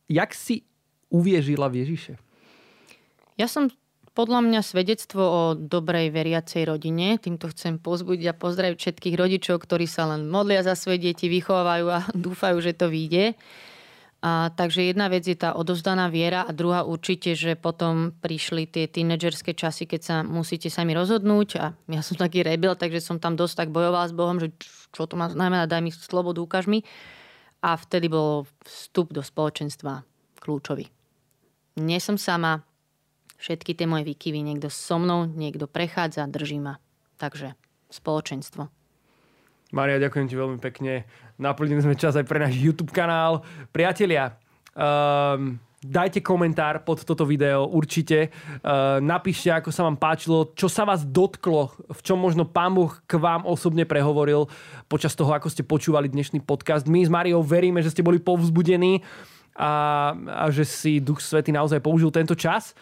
[0.08, 0.66] jak si
[1.12, 2.14] uviežila v Ježiše?
[3.36, 3.68] Ja som
[4.16, 7.20] podľa mňa svedectvo o dobrej veriacej rodine.
[7.20, 11.86] Týmto chcem pozbudiť a pozdraviť všetkých rodičov, ktorí sa len modlia za svoje deti, vychovajú
[11.92, 13.36] a dúfajú, že to vyjde.
[14.26, 18.90] A, takže jedna vec je tá odovzdaná viera a druhá určite, že potom prišli tie
[18.90, 23.38] tínedžerské časy, keď sa musíte sami rozhodnúť a ja som taký rebel, takže som tam
[23.38, 24.50] dosť tak bojovala s Bohom, že
[24.90, 26.82] čo to má znamená, daj mi slobodu, ukáž mi.
[27.62, 30.02] A vtedy bol vstup do spoločenstva
[30.42, 30.90] kľúčový.
[31.78, 32.66] Nie som sama,
[33.40, 36.80] všetky tie moje výkyvy, niekto so mnou, niekto prechádza, drží ma.
[37.16, 37.56] Takže
[37.92, 38.68] spoločenstvo.
[39.74, 41.04] Maria, ďakujem ti veľmi pekne.
[41.36, 43.44] Naplnili sme čas aj pre náš YouTube kanál.
[43.76, 44.40] Priatelia,
[44.72, 48.32] um, dajte komentár pod toto video určite.
[48.64, 52.94] Uh, napíšte, ako sa vám páčilo, čo sa vás dotklo, v čom možno Pán Boh
[53.04, 54.48] k vám osobne prehovoril
[54.88, 56.88] počas toho, ako ste počúvali dnešný podcast.
[56.88, 59.04] My s Mariou veríme, že ste boli povzbudení
[59.56, 62.76] a, a že si Duch Svety naozaj použil tento čas.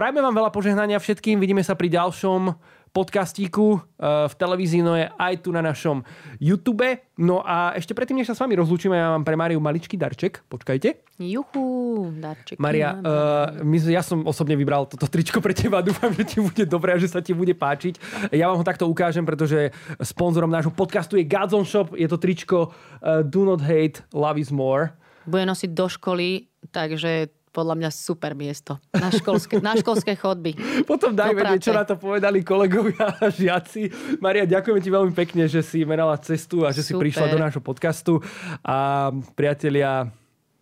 [0.00, 1.36] Prajme vám veľa požehnania všetkým.
[1.36, 2.56] Vidíme sa pri ďalšom
[2.88, 6.00] podcastíku eh, v televízii, no je aj tu na našom
[6.40, 7.04] YouTube.
[7.20, 10.40] No a ešte predtým, než sa s vami rozlúčime, ja mám pre Mariu maličký darček.
[10.48, 11.20] Počkajte.
[11.20, 12.56] Juhu, darček.
[12.56, 15.84] Maria, uh, my, ja som osobne vybral toto tričko pre teba.
[15.84, 18.00] Dúfam, že ti bude dobré a že sa ti bude páčiť.
[18.32, 19.68] Ja vám ho takto ukážem, pretože
[20.00, 21.92] sponzorom nášho podcastu je Godzone Shop.
[21.92, 24.96] Je to tričko uh, Do Not Hate, Love is More.
[25.28, 28.78] Bude nosiť do školy, takže podľa mňa super miesto.
[28.94, 30.54] Na školské, na školské chodby.
[30.90, 33.90] Potom daj vedieť, čo na to povedali kolegovia a žiaci.
[34.22, 36.86] Maria, ďakujeme ti veľmi pekne, že si merala cestu a že super.
[36.86, 38.22] si prišla do nášho podcastu.
[38.62, 40.06] A priatelia,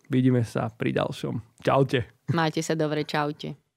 [0.09, 1.61] vidíme sa pri ďalšom.
[1.61, 2.09] Čaute.
[2.33, 3.68] Majte sa dobre, čaute.